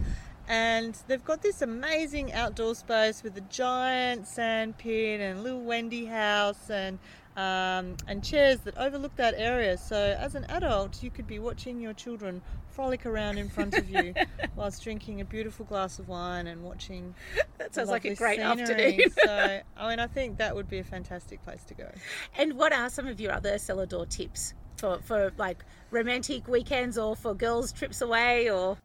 And 0.50 0.98
they've 1.08 1.24
got 1.24 1.42
this 1.44 1.62
amazing 1.62 2.34
outdoor 2.34 2.76
space 2.76 3.24
with 3.24 3.38
a 3.38 3.42
giant 3.42 4.28
sand 4.28 4.78
pit 4.78 5.22
and 5.22 5.40
a 5.40 5.42
little 5.42 5.62
Wendy 5.62 6.06
house 6.06 6.70
and 6.70 7.00
um, 7.36 7.96
and 8.08 8.24
chairs 8.24 8.60
that 8.62 8.78
overlook 8.78 9.16
that 9.16 9.34
area. 9.38 9.78
So 9.78 9.96
as 10.20 10.36
an 10.36 10.46
adult, 10.50 11.02
you 11.04 11.10
could 11.10 11.28
be 11.28 11.40
watching 11.40 11.80
your 11.80 11.94
children 11.94 12.42
frolic 12.70 13.06
around 13.06 13.38
in 13.38 13.50
front 13.50 13.78
of 13.78 13.90
you 13.90 14.14
whilst 14.56 14.84
drinking 14.84 15.22
a 15.22 15.26
beautiful 15.26 15.66
glass 15.66 16.00
of 16.00 16.08
wine 16.08 16.48
and 16.48 16.64
watching. 16.64 17.14
That 17.58 17.74
sounds 17.74 17.90
like 17.90 18.06
a 18.06 18.16
great 18.16 18.40
scenery. 18.40 18.62
afternoon. 18.62 19.00
so 19.24 19.60
I 19.78 19.90
mean, 19.90 20.00
I 20.00 20.08
think 20.08 20.38
that 20.38 20.56
would 20.56 20.70
be 20.70 20.80
a 20.80 20.84
fantastic 20.84 21.44
place 21.44 21.64
to 21.66 21.74
go. 21.74 21.90
And 22.38 22.54
what 22.54 22.74
are 22.74 22.90
some 22.90 23.08
of 23.08 23.20
your 23.20 23.32
other 23.32 23.58
cellar 23.58 23.86
door 23.86 24.06
tips 24.06 24.54
for, 24.78 25.00
for 25.04 25.32
like 25.38 25.64
romantic 25.92 26.48
weekends 26.48 26.98
or 26.98 27.16
for 27.16 27.34
girls' 27.34 27.72
trips 27.72 28.02
away 28.02 28.50
or 28.50 28.78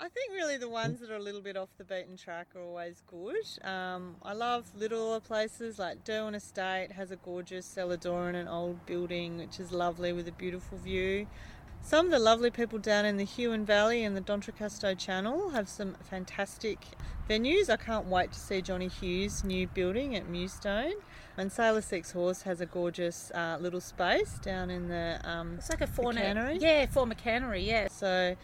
I 0.00 0.08
think 0.08 0.32
really 0.32 0.56
the 0.58 0.68
ones 0.68 1.00
that 1.00 1.10
are 1.10 1.16
a 1.16 1.22
little 1.22 1.40
bit 1.40 1.56
off 1.56 1.68
the 1.78 1.84
beaten 1.84 2.16
track 2.16 2.48
are 2.56 2.62
always 2.62 3.02
good. 3.06 3.44
Um, 3.62 4.16
I 4.22 4.32
love 4.32 4.66
littler 4.76 5.20
places 5.20 5.78
like 5.78 6.04
Derwent 6.04 6.36
Estate 6.36 6.92
has 6.92 7.10
a 7.10 7.16
gorgeous 7.16 7.64
cellar 7.64 7.96
door 7.96 8.28
in 8.28 8.34
an 8.34 8.48
old 8.48 8.84
building, 8.86 9.38
which 9.38 9.60
is 9.60 9.72
lovely 9.72 10.12
with 10.12 10.26
a 10.26 10.32
beautiful 10.32 10.78
view. 10.78 11.26
Some 11.80 12.06
of 12.06 12.12
the 12.12 12.18
lovely 12.18 12.50
people 12.50 12.78
down 12.78 13.04
in 13.04 13.18
the 13.18 13.24
Huon 13.24 13.64
Valley 13.66 14.04
and 14.04 14.16
the 14.16 14.20
D'Entrecasteaux 14.22 14.98
Channel 14.98 15.50
have 15.50 15.68
some 15.68 15.94
fantastic 16.02 16.78
venues. 17.28 17.68
I 17.68 17.76
can't 17.76 18.06
wait 18.06 18.32
to 18.32 18.38
see 18.40 18.62
Johnny 18.62 18.88
Hughes' 18.88 19.44
new 19.44 19.66
building 19.66 20.16
at 20.16 20.26
Mewstone. 20.26 20.94
And 21.36 21.52
Sailor 21.52 21.82
Seeks 21.82 22.12
Horse 22.12 22.42
has 22.42 22.60
a 22.60 22.66
gorgeous 22.66 23.30
uh, 23.32 23.58
little 23.60 23.82
space 23.82 24.38
down 24.38 24.70
in 24.70 24.88
the 24.88 25.20
um, 25.24 25.56
it's 25.58 25.68
like 25.68 25.82
a 25.82 25.86
fauna 25.86 26.22
cannery? 26.22 26.58
Yeah, 26.58 26.86
former 26.86 27.14
cannery, 27.14 27.62
yeah. 27.62 27.88
so, 27.88 28.34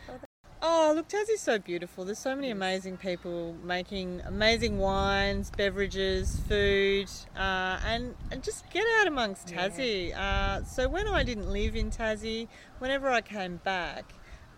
oh, 0.63 0.93
look, 0.95 1.09
Tassie's 1.09 1.41
so 1.41 1.59
beautiful. 1.59 2.05
There's 2.05 2.19
so 2.19 2.35
many 2.35 2.51
amazing 2.51 2.97
people 2.97 3.55
making 3.65 4.21
amazing 4.27 4.79
wines, 4.79 5.51
beverages, 5.57 6.41
food, 6.49 7.09
uh, 7.37 7.79
and 7.87 8.15
and 8.31 8.43
just 8.43 8.69
get 8.71 8.85
out 9.01 9.07
amongst 9.07 9.51
Yeah. 9.51 9.69
Tassie. 9.69 10.17
Uh, 10.17 10.65
so 10.65 10.89
when 10.89 11.09
I 11.09 11.23
didn't 11.23 11.51
live 11.51 11.75
in 11.77 11.91
Tassie, 11.91 12.49
whenever 12.79 13.09
I 13.09 13.21
came 13.21 13.57
back. 13.59 14.13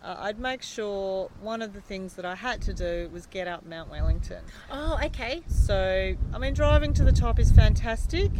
Uh, 0.04 0.16
I'd 0.18 0.40
make 0.40 0.62
sure 0.62 1.30
one 1.40 1.62
of 1.62 1.74
the 1.74 1.80
things 1.80 2.14
that 2.14 2.24
I 2.24 2.34
had 2.34 2.60
to 2.62 2.74
do 2.74 3.08
was 3.12 3.26
get 3.26 3.46
up 3.46 3.64
Mount 3.64 3.88
Wellington. 3.88 4.42
Oh, 4.68 4.98
okay. 5.04 5.42
So, 5.46 6.16
I 6.34 6.38
mean, 6.38 6.54
driving 6.54 6.92
to 6.94 7.04
the 7.04 7.12
top 7.12 7.38
is 7.38 7.52
fantastic, 7.52 8.32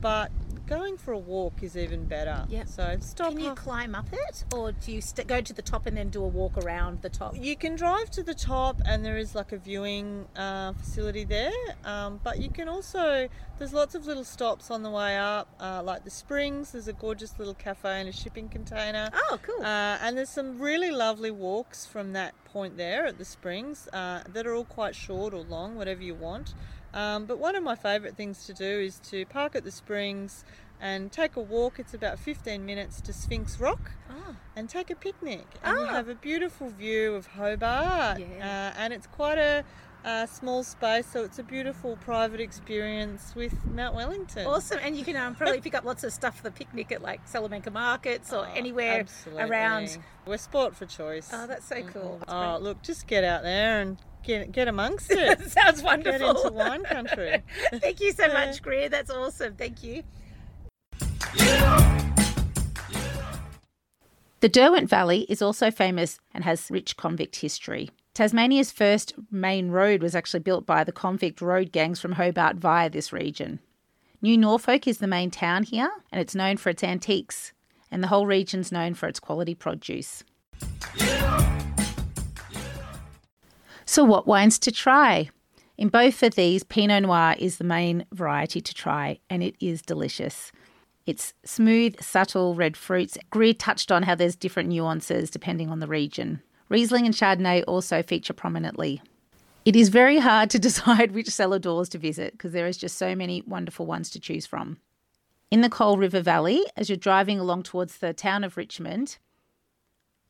but 0.00 0.30
going 0.70 0.96
for 0.96 1.12
a 1.12 1.18
walk 1.18 1.62
is 1.62 1.76
even 1.76 2.04
better. 2.04 2.46
Yeah. 2.48 2.64
So, 2.64 2.96
stop 3.00 3.30
Can 3.32 3.40
you 3.40 3.48
half- 3.48 3.56
climb 3.58 3.94
up 3.94 4.06
it 4.12 4.44
or 4.54 4.70
do 4.72 4.92
you 4.92 5.00
st- 5.00 5.26
go 5.26 5.40
to 5.40 5.52
the 5.52 5.62
top 5.62 5.84
and 5.86 5.96
then 5.96 6.08
do 6.10 6.22
a 6.24 6.28
walk 6.28 6.56
around 6.56 7.02
the 7.02 7.08
top? 7.10 7.34
You 7.36 7.56
can 7.56 7.74
drive 7.76 8.10
to 8.12 8.22
the 8.22 8.34
top, 8.34 8.80
and 8.86 9.04
there 9.04 9.18
is 9.18 9.34
like 9.34 9.50
a 9.52 9.58
viewing 9.58 10.26
uh, 10.36 10.72
facility 10.74 11.24
there. 11.24 11.52
Um, 11.84 12.20
but 12.22 12.38
you 12.38 12.50
can 12.50 12.68
also 12.68 13.28
there's 13.58 13.72
lots 13.74 13.94
of 13.94 14.06
little 14.06 14.24
stops 14.24 14.70
on 14.70 14.82
the 14.82 14.90
way 14.90 15.18
up, 15.18 15.48
uh, 15.60 15.82
like 15.82 16.04
the 16.04 16.10
Springs. 16.10 16.72
There's 16.72 16.88
a 16.88 16.92
gorgeous 16.94 17.38
little 17.38 17.54
cafe 17.54 18.00
and 18.00 18.08
a 18.08 18.12
shipping 18.12 18.48
container. 18.48 19.10
Oh, 19.12 19.38
cool. 19.42 19.60
Uh, 19.62 19.98
and 20.00 20.16
there's 20.16 20.30
some 20.30 20.58
really 20.60 20.90
lovely 20.90 21.30
walks 21.32 21.84
from 21.84 22.12
that 22.12 22.32
point 22.44 22.76
there 22.76 23.06
at 23.06 23.18
the 23.18 23.24
Springs 23.24 23.88
uh, 23.92 24.22
that 24.32 24.46
are 24.46 24.54
all 24.54 24.64
quite 24.64 24.94
short 24.94 25.34
or 25.34 25.42
long, 25.42 25.74
whatever 25.76 26.02
you 26.02 26.14
want. 26.14 26.54
Um, 26.92 27.26
but 27.26 27.38
one 27.38 27.54
of 27.56 27.62
my 27.62 27.74
favourite 27.76 28.16
things 28.16 28.46
to 28.46 28.54
do 28.54 28.64
is 28.80 28.98
to 29.10 29.24
park 29.26 29.54
at 29.54 29.64
the 29.64 29.70
Springs 29.70 30.44
and 30.80 31.12
take 31.12 31.36
a 31.36 31.40
walk. 31.40 31.78
It's 31.78 31.94
about 31.94 32.18
15 32.18 32.64
minutes 32.64 33.00
to 33.02 33.12
Sphinx 33.12 33.60
Rock 33.60 33.92
oh, 34.10 34.34
and 34.56 34.68
take 34.68 34.90
a 34.90 34.96
picnic. 34.96 35.46
And 35.62 35.78
you 35.78 35.84
Ah. 35.86 35.90
have 35.90 36.08
a 36.08 36.14
beautiful 36.14 36.68
view 36.70 37.14
of 37.14 37.26
Hobart. 37.26 38.18
Yeah. 38.20 38.72
Uh, 38.74 38.78
and 38.80 38.92
it's 38.92 39.06
quite 39.06 39.38
a, 39.38 39.64
a 40.04 40.26
small 40.26 40.62
space, 40.62 41.06
so 41.06 41.24
it's 41.24 41.38
a 41.38 41.42
beautiful 41.42 41.96
private 41.96 42.40
experience 42.40 43.34
with 43.34 43.54
Mount 43.66 43.94
Wellington. 43.94 44.46
awesome. 44.46 44.78
And 44.82 44.96
you 44.96 45.04
can 45.04 45.16
um, 45.16 45.34
probably 45.34 45.60
pick 45.60 45.74
up 45.74 45.84
lots 45.84 46.04
of 46.04 46.12
stuff 46.12 46.36
for 46.38 46.42
the 46.44 46.50
picnic 46.50 46.90
at 46.92 47.02
like 47.02 47.26
Salamanca 47.26 47.70
markets 47.70 48.32
or 48.32 48.46
Oh, 48.46 48.52
anywhere 48.54 49.00
absolutely. 49.00 49.42
around. 49.44 49.98
We're 50.26 50.36
sport 50.38 50.74
for 50.74 50.86
choice. 50.86 51.30
Oh, 51.32 51.46
that's 51.46 51.66
so 51.66 51.82
cool. 51.82 52.16
That's 52.20 52.32
Oh, 52.32 52.52
great. 52.58 52.62
look, 52.62 52.82
just 52.82 53.06
get 53.06 53.24
out 53.24 53.42
there 53.42 53.80
and 53.80 53.98
get 54.22 54.52
get 54.52 54.68
amongst 54.68 55.10
it. 55.10 55.50
Sounds 55.50 55.82
wonderful. 55.82 56.12
get 56.18 56.22
wonderful. 56.22 56.46
into 56.48 56.58
wine 56.58 56.84
country. 56.84 57.42
Thank 57.74 58.00
you 58.00 58.12
so 58.12 58.28
much, 58.28 58.62
Greer. 58.62 58.88
That's 58.88 59.10
awesome. 59.10 59.54
Thank 59.56 59.82
you. 59.82 60.02
The 64.40 64.48
Derwent 64.48 64.88
Valley 64.88 65.26
is 65.28 65.42
also 65.42 65.70
famous 65.70 66.18
and 66.32 66.44
has 66.44 66.70
rich 66.70 66.96
convict 66.96 67.36
history. 67.36 67.90
Tasmania's 68.20 68.70
first 68.70 69.14
main 69.30 69.70
road 69.70 70.02
was 70.02 70.14
actually 70.14 70.40
built 70.40 70.66
by 70.66 70.84
the 70.84 70.92
convict 70.92 71.40
road 71.40 71.72
gangs 71.72 72.02
from 72.02 72.12
Hobart 72.12 72.56
via 72.56 72.90
this 72.90 73.14
region. 73.14 73.60
New 74.20 74.36
Norfolk 74.36 74.86
is 74.86 74.98
the 74.98 75.06
main 75.06 75.30
town 75.30 75.62
here, 75.62 75.90
and 76.12 76.20
it's 76.20 76.34
known 76.34 76.58
for 76.58 76.68
its 76.68 76.84
antiques, 76.84 77.54
and 77.90 78.02
the 78.02 78.08
whole 78.08 78.26
region's 78.26 78.70
known 78.70 78.92
for 78.92 79.08
its 79.08 79.18
quality 79.18 79.54
produce. 79.54 80.22
So, 83.86 84.04
what 84.04 84.26
wines 84.26 84.58
to 84.58 84.70
try? 84.70 85.30
In 85.78 85.88
both 85.88 86.22
of 86.22 86.34
these, 86.34 86.62
Pinot 86.62 87.04
Noir 87.04 87.36
is 87.38 87.56
the 87.56 87.64
main 87.64 88.04
variety 88.12 88.60
to 88.60 88.74
try, 88.74 89.18
and 89.30 89.42
it 89.42 89.56
is 89.60 89.80
delicious. 89.80 90.52
It's 91.06 91.32
smooth, 91.42 91.98
subtle 92.02 92.54
red 92.54 92.76
fruits. 92.76 93.16
Greer 93.30 93.54
touched 93.54 93.90
on 93.90 94.02
how 94.02 94.14
there's 94.14 94.36
different 94.36 94.68
nuances 94.68 95.30
depending 95.30 95.70
on 95.70 95.80
the 95.80 95.86
region. 95.86 96.42
Riesling 96.70 97.04
and 97.04 97.14
Chardonnay 97.14 97.62
also 97.68 98.02
feature 98.02 98.32
prominently. 98.32 99.02
It 99.66 99.76
is 99.76 99.90
very 99.90 100.20
hard 100.20 100.48
to 100.50 100.58
decide 100.70 101.12
which 101.12 101.28
cellar 101.28 101.58
doors 101.58 101.90
to 101.90 101.98
visit 101.98 102.32
because 102.32 102.52
there 102.52 102.66
is 102.66 102.78
just 102.78 102.96
so 102.96 103.14
many 103.14 103.42
wonderful 103.46 103.84
ones 103.84 104.08
to 104.10 104.20
choose 104.20 104.46
from. 104.46 104.78
In 105.50 105.60
the 105.60 105.68
Coal 105.68 105.98
River 105.98 106.22
Valley, 106.22 106.64
as 106.76 106.88
you're 106.88 106.96
driving 106.96 107.38
along 107.38 107.64
towards 107.64 107.98
the 107.98 108.14
town 108.14 108.44
of 108.44 108.56
Richmond, 108.56 109.18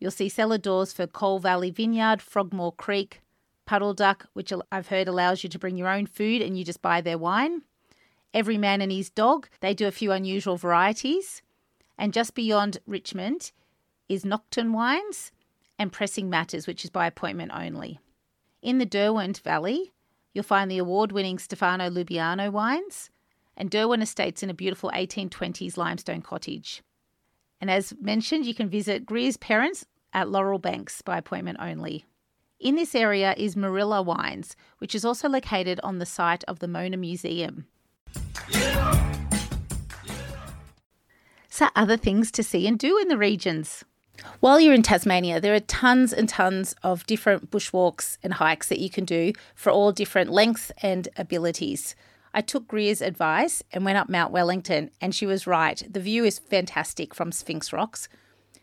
You'll 0.01 0.11
see 0.11 0.31
cellar 0.31 0.57
doors 0.57 0.95
for 0.95 1.07
Coal 1.07 1.39
Valley 1.39 1.71
Vineyard, 1.71 2.23
Frogmore 2.23 2.73
Creek, 2.73 3.21
Puddle 3.67 3.93
Duck, 3.93 4.27
which 4.33 4.51
I've 4.73 4.89
heard 4.89 5.07
allows 5.07 5.45
you 5.45 5.51
to 5.51 5.59
bring 5.59 5.77
your 5.77 5.89
own 5.89 6.07
food 6.07 6.41
and 6.41 6.59
you 6.59 6.65
just 6.65 6.81
buy 6.81 7.03
their 7.03 7.19
wine. 7.19 7.63
Every 8.33 8.57
Man 8.57 8.81
and 8.81 8.91
His 8.91 9.11
Dog, 9.11 9.49
they 9.61 9.75
do 9.75 9.87
a 9.87 9.93
few 9.93 10.11
unusual 10.11 10.57
varieties. 10.57 11.43
And 11.99 12.15
just 12.15 12.35
beyond 12.35 12.79
Richmond 12.87 13.53
is 14.09 14.25
Nocturne 14.25 14.73
Wines 14.73 15.33
and 15.81 15.91
Pressing 15.91 16.29
Matters, 16.29 16.67
which 16.67 16.85
is 16.85 16.91
by 16.91 17.07
appointment 17.07 17.53
only. 17.55 17.99
In 18.61 18.77
the 18.77 18.85
Derwent 18.85 19.39
Valley, 19.39 19.95
you'll 20.35 20.45
find 20.45 20.71
the 20.71 20.77
award 20.77 21.11
winning 21.11 21.39
Stefano 21.39 21.89
Lubiana 21.89 22.53
wines 22.53 23.09
and 23.57 23.71
Derwent 23.71 24.03
Estates 24.03 24.43
in 24.43 24.51
a 24.51 24.55
beautiful 24.55 24.91
1820s 24.91 25.79
limestone 25.79 26.21
cottage. 26.21 26.83
And 27.63 27.71
as 27.71 27.95
mentioned, 27.99 28.45
you 28.45 28.53
can 28.53 28.69
visit 28.69 29.07
Greer's 29.07 29.39
parents 29.39 29.87
at 30.13 30.29
Laurel 30.29 30.59
Banks 30.59 31.01
by 31.01 31.17
appointment 31.17 31.57
only. 31.59 32.05
In 32.59 32.75
this 32.75 32.95
area 32.95 33.35
is 33.39 33.55
Moorilla 33.55 34.05
Wines, 34.05 34.57
which 34.79 34.95
is 34.95 35.07
also 35.07 35.31
located 35.31 35.81
on 35.83 35.97
the 35.97 36.05
site 36.05 36.45
of 36.45 36.59
the 36.59 36.69
Mona 36.69 36.99
Museum. 36.99 37.65
So, 41.49 41.69
other 41.75 41.97
things 41.97 42.31
to 42.33 42.43
see 42.43 42.67
and 42.67 42.79
do 42.79 42.99
in 42.99 43.09
the 43.09 43.17
regions. 43.17 43.83
While 44.41 44.61
you're 44.61 44.75
in 44.75 44.83
Tasmania, 44.83 45.41
there 45.41 45.55
are 45.55 45.61
tons 45.61 46.13
and 46.13 46.29
tons 46.29 46.75
of 46.83 47.07
different 47.07 47.51
bushwalks 47.51 48.19
and 48.23 48.35
hikes 48.35 48.69
that 48.69 48.79
you 48.79 48.91
can 48.91 49.05
do 49.05 49.33
for 49.55 49.71
all 49.71 49.93
different 49.93 50.31
lengths 50.31 50.73
and 50.83 51.09
abilities. 51.17 51.95
I 52.33 52.41
took 52.41 52.69
Greer's 52.69 53.03
advice 53.03 53.63
and 53.73 53.85
went 53.85 53.99
up 53.99 54.09
Mount 54.09 54.33
Wellington, 54.33 54.91
and 55.01 55.15
she 55.15 55.27
was 55.27 55.47
right. 55.47 55.83
The 55.91 56.01
view 56.01 56.25
is 56.25 56.39
fantastic 56.39 57.15
from 57.15 57.33
Sphinx 57.33 57.73
Rocks. 57.73 58.09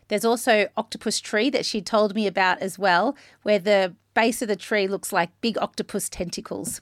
There's 0.08 0.24
also 0.24 0.68
Octopus 0.76 1.20
Tree 1.20 1.50
that 1.50 1.66
she 1.66 1.82
told 1.82 2.14
me 2.14 2.26
about 2.26 2.60
as 2.60 2.78
well, 2.78 3.14
where 3.42 3.58
the 3.58 3.94
base 4.14 4.40
of 4.40 4.48
the 4.48 4.56
tree 4.56 4.88
looks 4.88 5.12
like 5.12 5.38
big 5.40 5.58
octopus 5.58 6.08
tentacles. 6.08 6.80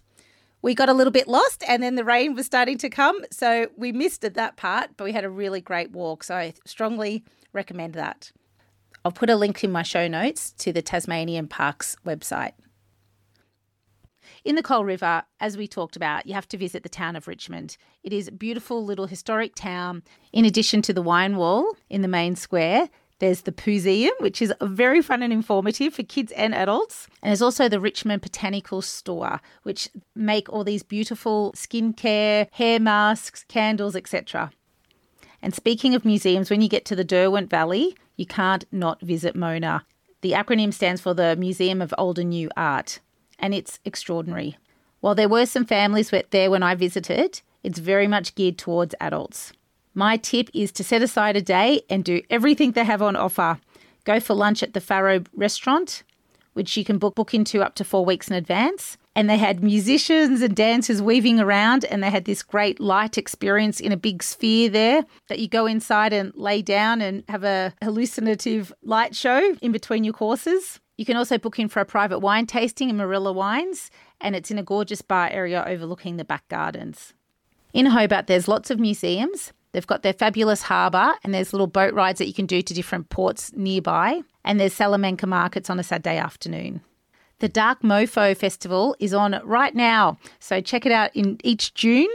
We 0.62 0.74
got 0.74 0.88
a 0.88 0.94
little 0.94 1.12
bit 1.12 1.28
lost 1.28 1.62
and 1.68 1.82
then 1.82 1.96
the 1.96 2.04
rain 2.04 2.34
was 2.34 2.46
starting 2.46 2.78
to 2.78 2.88
come, 2.88 3.20
so 3.30 3.68
we 3.76 3.92
missed 3.92 4.22
that 4.22 4.56
part, 4.56 4.90
but 4.96 5.04
we 5.04 5.12
had 5.12 5.24
a 5.24 5.30
really 5.30 5.60
great 5.60 5.90
walk. 5.90 6.24
So 6.24 6.34
I 6.34 6.54
strongly 6.64 7.24
recommend 7.52 7.94
that. 7.94 8.32
I'll 9.06 9.12
put 9.12 9.30
a 9.30 9.36
link 9.36 9.62
in 9.62 9.70
my 9.70 9.84
show 9.84 10.08
notes 10.08 10.50
to 10.58 10.72
the 10.72 10.82
Tasmanian 10.82 11.46
Parks 11.46 11.94
website. 12.04 12.54
In 14.44 14.56
the 14.56 14.64
Coal 14.64 14.84
River, 14.84 15.22
as 15.38 15.56
we 15.56 15.68
talked 15.68 15.94
about, 15.94 16.26
you 16.26 16.34
have 16.34 16.48
to 16.48 16.58
visit 16.58 16.82
the 16.82 16.88
town 16.88 17.14
of 17.14 17.28
Richmond. 17.28 17.76
It 18.02 18.12
is 18.12 18.26
a 18.26 18.32
beautiful 18.32 18.84
little 18.84 19.06
historic 19.06 19.54
town. 19.54 20.02
In 20.32 20.44
addition 20.44 20.82
to 20.82 20.92
the 20.92 21.02
wine 21.02 21.36
wall 21.36 21.76
in 21.88 22.02
the 22.02 22.08
main 22.08 22.34
square, 22.34 22.90
there's 23.20 23.42
the 23.42 23.52
Pooseum, 23.52 24.10
which 24.18 24.42
is 24.42 24.52
very 24.60 25.00
fun 25.00 25.22
and 25.22 25.32
informative 25.32 25.94
for 25.94 26.02
kids 26.02 26.32
and 26.32 26.52
adults. 26.52 27.06
And 27.22 27.28
there's 27.28 27.42
also 27.42 27.68
the 27.68 27.78
Richmond 27.78 28.22
Botanical 28.22 28.82
Store, 28.82 29.40
which 29.62 29.88
make 30.16 30.48
all 30.48 30.64
these 30.64 30.82
beautiful 30.82 31.52
skincare, 31.52 32.48
hair 32.50 32.80
masks, 32.80 33.44
candles, 33.44 33.94
etc. 33.94 34.50
And 35.42 35.54
speaking 35.54 35.94
of 35.94 36.04
museums, 36.04 36.50
when 36.50 36.60
you 36.60 36.68
get 36.68 36.84
to 36.86 36.96
the 36.96 37.04
Derwent 37.04 37.50
Valley, 37.50 37.96
you 38.16 38.26
can't 38.26 38.64
not 38.72 39.00
visit 39.00 39.36
Mona. 39.36 39.84
The 40.22 40.32
acronym 40.32 40.72
stands 40.72 41.00
for 41.00 41.14
the 41.14 41.36
Museum 41.36 41.82
of 41.82 41.94
Old 41.98 42.18
and 42.18 42.30
New 42.30 42.50
Art, 42.56 43.00
and 43.38 43.54
it's 43.54 43.78
extraordinary. 43.84 44.56
While 45.00 45.14
there 45.14 45.28
were 45.28 45.46
some 45.46 45.64
families 45.64 46.12
there 46.30 46.50
when 46.50 46.62
I 46.62 46.74
visited, 46.74 47.42
it's 47.62 47.78
very 47.78 48.06
much 48.06 48.34
geared 48.34 48.58
towards 48.58 48.94
adults. 49.00 49.52
My 49.94 50.16
tip 50.16 50.50
is 50.52 50.72
to 50.72 50.84
set 50.84 51.02
aside 51.02 51.36
a 51.36 51.42
day 51.42 51.82
and 51.88 52.04
do 52.04 52.22
everything 52.28 52.72
they 52.72 52.84
have 52.84 53.02
on 53.02 53.16
offer. 53.16 53.58
Go 54.04 54.20
for 54.20 54.34
lunch 54.34 54.62
at 54.62 54.74
the 54.74 54.80
Faro 54.80 55.24
restaurant, 55.34 56.02
which 56.54 56.76
you 56.76 56.84
can 56.84 56.98
book, 56.98 57.14
book 57.14 57.34
into 57.34 57.62
up 57.62 57.74
to 57.76 57.84
four 57.84 58.04
weeks 58.04 58.28
in 58.28 58.36
advance. 58.36 58.96
And 59.16 59.30
they 59.30 59.38
had 59.38 59.64
musicians 59.64 60.42
and 60.42 60.54
dancers 60.54 61.00
weaving 61.00 61.40
around, 61.40 61.86
and 61.86 62.02
they 62.02 62.10
had 62.10 62.26
this 62.26 62.42
great 62.42 62.78
light 62.78 63.16
experience 63.16 63.80
in 63.80 63.90
a 63.90 63.96
big 63.96 64.22
sphere 64.22 64.68
there 64.68 65.06
that 65.28 65.38
you 65.38 65.48
go 65.48 65.64
inside 65.64 66.12
and 66.12 66.34
lay 66.34 66.60
down 66.60 67.00
and 67.00 67.24
have 67.30 67.42
a 67.42 67.72
hallucinative 67.82 68.74
light 68.82 69.16
show 69.16 69.56
in 69.62 69.72
between 69.72 70.04
your 70.04 70.12
courses. 70.12 70.80
You 70.98 71.06
can 71.06 71.16
also 71.16 71.38
book 71.38 71.58
in 71.58 71.68
for 71.68 71.80
a 71.80 71.86
private 71.86 72.18
wine 72.18 72.44
tasting 72.44 72.90
in 72.90 72.98
Moorilla 72.98 73.34
Wines, 73.34 73.90
and 74.20 74.36
it's 74.36 74.50
in 74.50 74.58
a 74.58 74.62
gorgeous 74.62 75.00
bar 75.00 75.30
area 75.32 75.64
overlooking 75.66 76.18
the 76.18 76.24
back 76.24 76.46
gardens. 76.48 77.14
In 77.72 77.86
Hobart, 77.86 78.26
there's 78.26 78.48
lots 78.48 78.70
of 78.70 78.78
museums. 78.78 79.54
They've 79.72 79.86
got 79.86 80.02
their 80.02 80.12
fabulous 80.12 80.60
harbour, 80.60 81.14
and 81.24 81.32
there's 81.32 81.54
little 81.54 81.66
boat 81.66 81.94
rides 81.94 82.18
that 82.18 82.26
you 82.26 82.34
can 82.34 82.46
do 82.46 82.60
to 82.60 82.74
different 82.74 83.08
ports 83.08 83.50
nearby. 83.54 84.20
And 84.44 84.60
there's 84.60 84.74
Salamanca 84.74 85.26
markets 85.26 85.70
on 85.70 85.78
a 85.78 85.82
Saturday 85.82 86.18
afternoon. 86.18 86.82
The 87.38 87.48
Dark 87.48 87.82
Mofo 87.82 88.34
Festival 88.34 88.96
is 88.98 89.12
on 89.12 89.38
right 89.44 89.74
now, 89.74 90.16
so 90.40 90.62
check 90.62 90.86
it 90.86 90.92
out 90.92 91.14
in 91.14 91.38
each 91.44 91.74
June. 91.74 92.08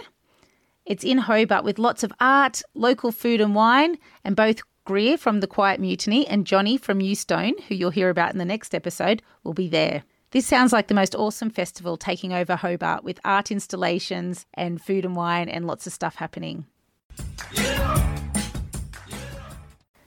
It's 0.83 1.03
in 1.03 1.19
Hobart 1.19 1.63
with 1.63 1.77
lots 1.77 2.03
of 2.03 2.11
art, 2.19 2.63
local 2.73 3.11
food 3.11 3.39
and 3.39 3.53
wine, 3.53 3.99
and 4.23 4.35
both 4.35 4.63
Greer 4.83 5.19
from 5.19 5.39
The 5.39 5.45
Quiet 5.45 5.79
Mutiny 5.79 6.25
and 6.25 6.47
Johnny 6.47 6.75
from 6.75 6.97
Mewstone, 6.97 7.61
who 7.65 7.75
you'll 7.75 7.91
hear 7.91 8.09
about 8.09 8.31
in 8.31 8.39
the 8.39 8.45
next 8.45 8.73
episode, 8.73 9.21
will 9.43 9.53
be 9.53 9.67
there. 9.67 10.01
This 10.31 10.47
sounds 10.47 10.73
like 10.73 10.87
the 10.87 10.95
most 10.95 11.13
awesome 11.13 11.51
festival 11.51 11.97
taking 11.97 12.33
over 12.33 12.55
Hobart 12.55 13.03
with 13.03 13.19
art 13.23 13.51
installations 13.51 14.47
and 14.55 14.81
food 14.81 15.05
and 15.05 15.15
wine 15.15 15.49
and 15.49 15.67
lots 15.67 15.85
of 15.85 15.93
stuff 15.93 16.15
happening. 16.15 16.65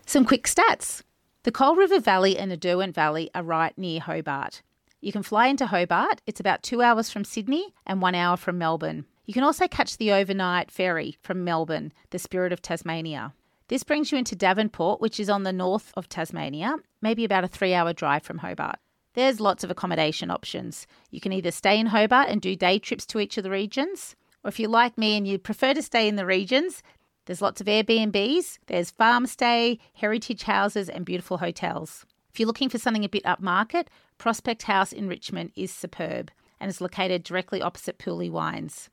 Some 0.07 0.25
quick 0.25 0.49
stats. 0.49 1.03
The 1.45 1.53
Coal 1.53 1.77
River 1.77 2.01
Valley 2.01 2.37
and 2.37 2.51
the 2.51 2.57
Derwent 2.57 2.97
Valley 2.97 3.31
are 3.33 3.45
right 3.45 3.79
near 3.79 4.01
Hobart. 4.01 4.63
You 5.05 5.13
can 5.13 5.23
fly 5.23 5.49
into 5.49 5.67
Hobart, 5.67 6.23
it's 6.27 6.41
about 6.41 6.63
two 6.63 6.81
hours 6.81 7.11
from 7.11 7.27
Sydney 7.27 7.75
and 7.87 8.01
one 8.01 8.15
hour 8.15 8.39
from 8.39 8.57
Melbourne. 8.57 9.05
You 9.27 9.35
can 9.35 9.43
also 9.43 9.69
catch 9.69 9.99
the 9.99 10.13
overnight 10.13 10.71
ferry 10.71 11.19
from 11.21 11.45
Melbourne, 11.45 11.93
the 12.09 12.19
Spirit 12.19 12.55
of 12.55 12.63
Tasmania. 12.63 13.35
This 13.69 13.83
brings 13.83 14.11
you 14.11 14.17
into 14.17 14.35
Devonport, 14.35 15.03
which 15.03 15.21
is 15.21 15.29
on 15.29 15.43
the 15.43 15.53
north 15.53 15.93
of 15.95 16.09
Tasmania, 16.09 16.77
maybe 17.03 17.23
about 17.23 17.45
a 17.45 17.49
three 17.49 17.75
hour 17.75 17.93
drive 17.93 18.23
from 18.23 18.39
Hobart. 18.39 18.77
There's 19.13 19.41
lots 19.41 19.63
of 19.63 19.71
accommodation 19.71 20.31
options. 20.31 20.87
You 21.11 21.21
can 21.21 21.35
either 21.35 21.51
stay 21.51 21.79
in 21.79 21.89
Hobart 21.89 22.31
and 22.31 22.41
do 22.41 22.57
day 22.57 22.79
trips 22.79 23.05
to 23.09 23.21
each 23.21 23.37
of 23.37 23.45
the 23.45 23.51
regions, 23.51 24.17
or 24.43 24.49
if 24.49 24.59
you're 24.59 24.71
like 24.71 24.97
me 24.97 25.19
and 25.19 25.29
you 25.29 25.39
prefer 25.39 25.75
to 25.75 25.83
stay 25.83 26.09
in 26.09 26.17
the 26.17 26.25
regions, 26.25 26.83
there's 27.27 27.43
lots 27.43 27.61
of 27.61 27.67
Airbnbs, 27.67 28.59
there's 28.69 28.91
farm 28.91 29.27
stay, 29.27 29.81
heritage 29.93 30.45
houses, 30.45 30.89
and 30.89 31.05
beautiful 31.05 31.37
hotels. 31.37 32.07
If 32.35 32.41
you're 32.41 32.49
looking 32.49 32.69
for 32.69 32.79
something 32.79 33.05
a 33.05 33.09
bit 33.09 33.23
upmarket, 33.23 33.87
Prospect 34.19 34.65
House 34.65 34.93
in 34.93 35.07
Richmond 35.07 35.53
is 35.55 35.73
superb 35.73 36.33
and 36.59 36.69
is 36.69 36.81
located 36.81 37.23
directly 37.23 37.63
opposite 37.63 37.97
Pooley 37.97 38.29
Wines. 38.29 38.91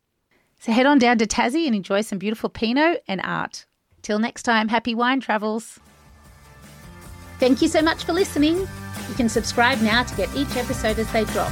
So 0.60 0.72
head 0.72 0.86
on 0.86 1.00
down 1.00 1.18
to 1.18 1.26
Tassie 1.26 1.66
and 1.66 1.76
enjoy 1.76 2.02
some 2.02 2.20
beautiful 2.20 2.52
Pinot 2.52 3.04
and 3.08 3.20
art. 3.24 3.66
Till 4.04 4.20
next 4.20 4.44
time, 4.44 4.68
happy 4.68 4.94
wine 4.94 5.22
travels. 5.22 5.80
Thank 7.40 7.64
you 7.64 7.68
so 7.68 7.82
much 7.82 8.04
for 8.04 8.14
listening. 8.14 8.60
You 8.60 9.16
can 9.16 9.28
subscribe 9.28 9.82
now 9.82 10.04
to 10.04 10.16
get 10.16 10.30
each 10.36 10.56
episode 10.56 11.00
as 11.00 11.12
they 11.12 11.24
drop. 11.24 11.52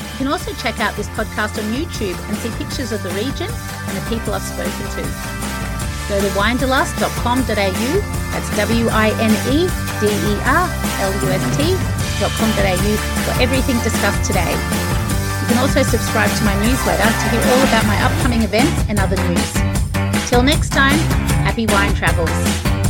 You 0.00 0.16
can 0.16 0.28
also 0.28 0.54
check 0.54 0.80
out 0.80 0.96
this 0.96 1.08
podcast 1.08 1.62
on 1.62 1.70
YouTube 1.74 2.18
and 2.30 2.36
see 2.38 2.64
pictures 2.64 2.92
of 2.92 3.02
the 3.02 3.10
region 3.10 3.50
and 3.50 3.96
the 3.98 4.06
people 4.08 4.32
I've 4.32 4.40
spoken 4.40 5.04
to. 5.04 5.75
Go 6.08 6.20
to 6.20 6.28
winederlust.com.au, 6.38 7.90
that's 8.30 8.56
W 8.56 8.88
I 8.88 9.10
N 9.18 9.34
E 9.50 9.66
D 9.98 10.06
E 10.06 10.34
R 10.46 10.66
L 11.02 11.12
U 11.12 11.28
S 11.34 11.44
T.com.au 11.56 12.92
for 13.26 13.42
everything 13.42 13.76
discussed 13.82 14.24
today. 14.24 14.52
You 15.42 15.46
can 15.48 15.58
also 15.58 15.82
subscribe 15.82 16.30
to 16.30 16.44
my 16.44 16.54
newsletter 16.64 17.02
to 17.02 17.26
hear 17.30 17.42
all 17.42 17.62
about 17.66 17.86
my 17.86 18.00
upcoming 18.02 18.42
events 18.42 18.84
and 18.88 18.98
other 18.98 19.16
news. 19.28 19.52
Till 20.30 20.42
next 20.42 20.70
time, 20.70 20.98
happy 21.42 21.66
wine 21.66 21.94
travels. 21.94 22.85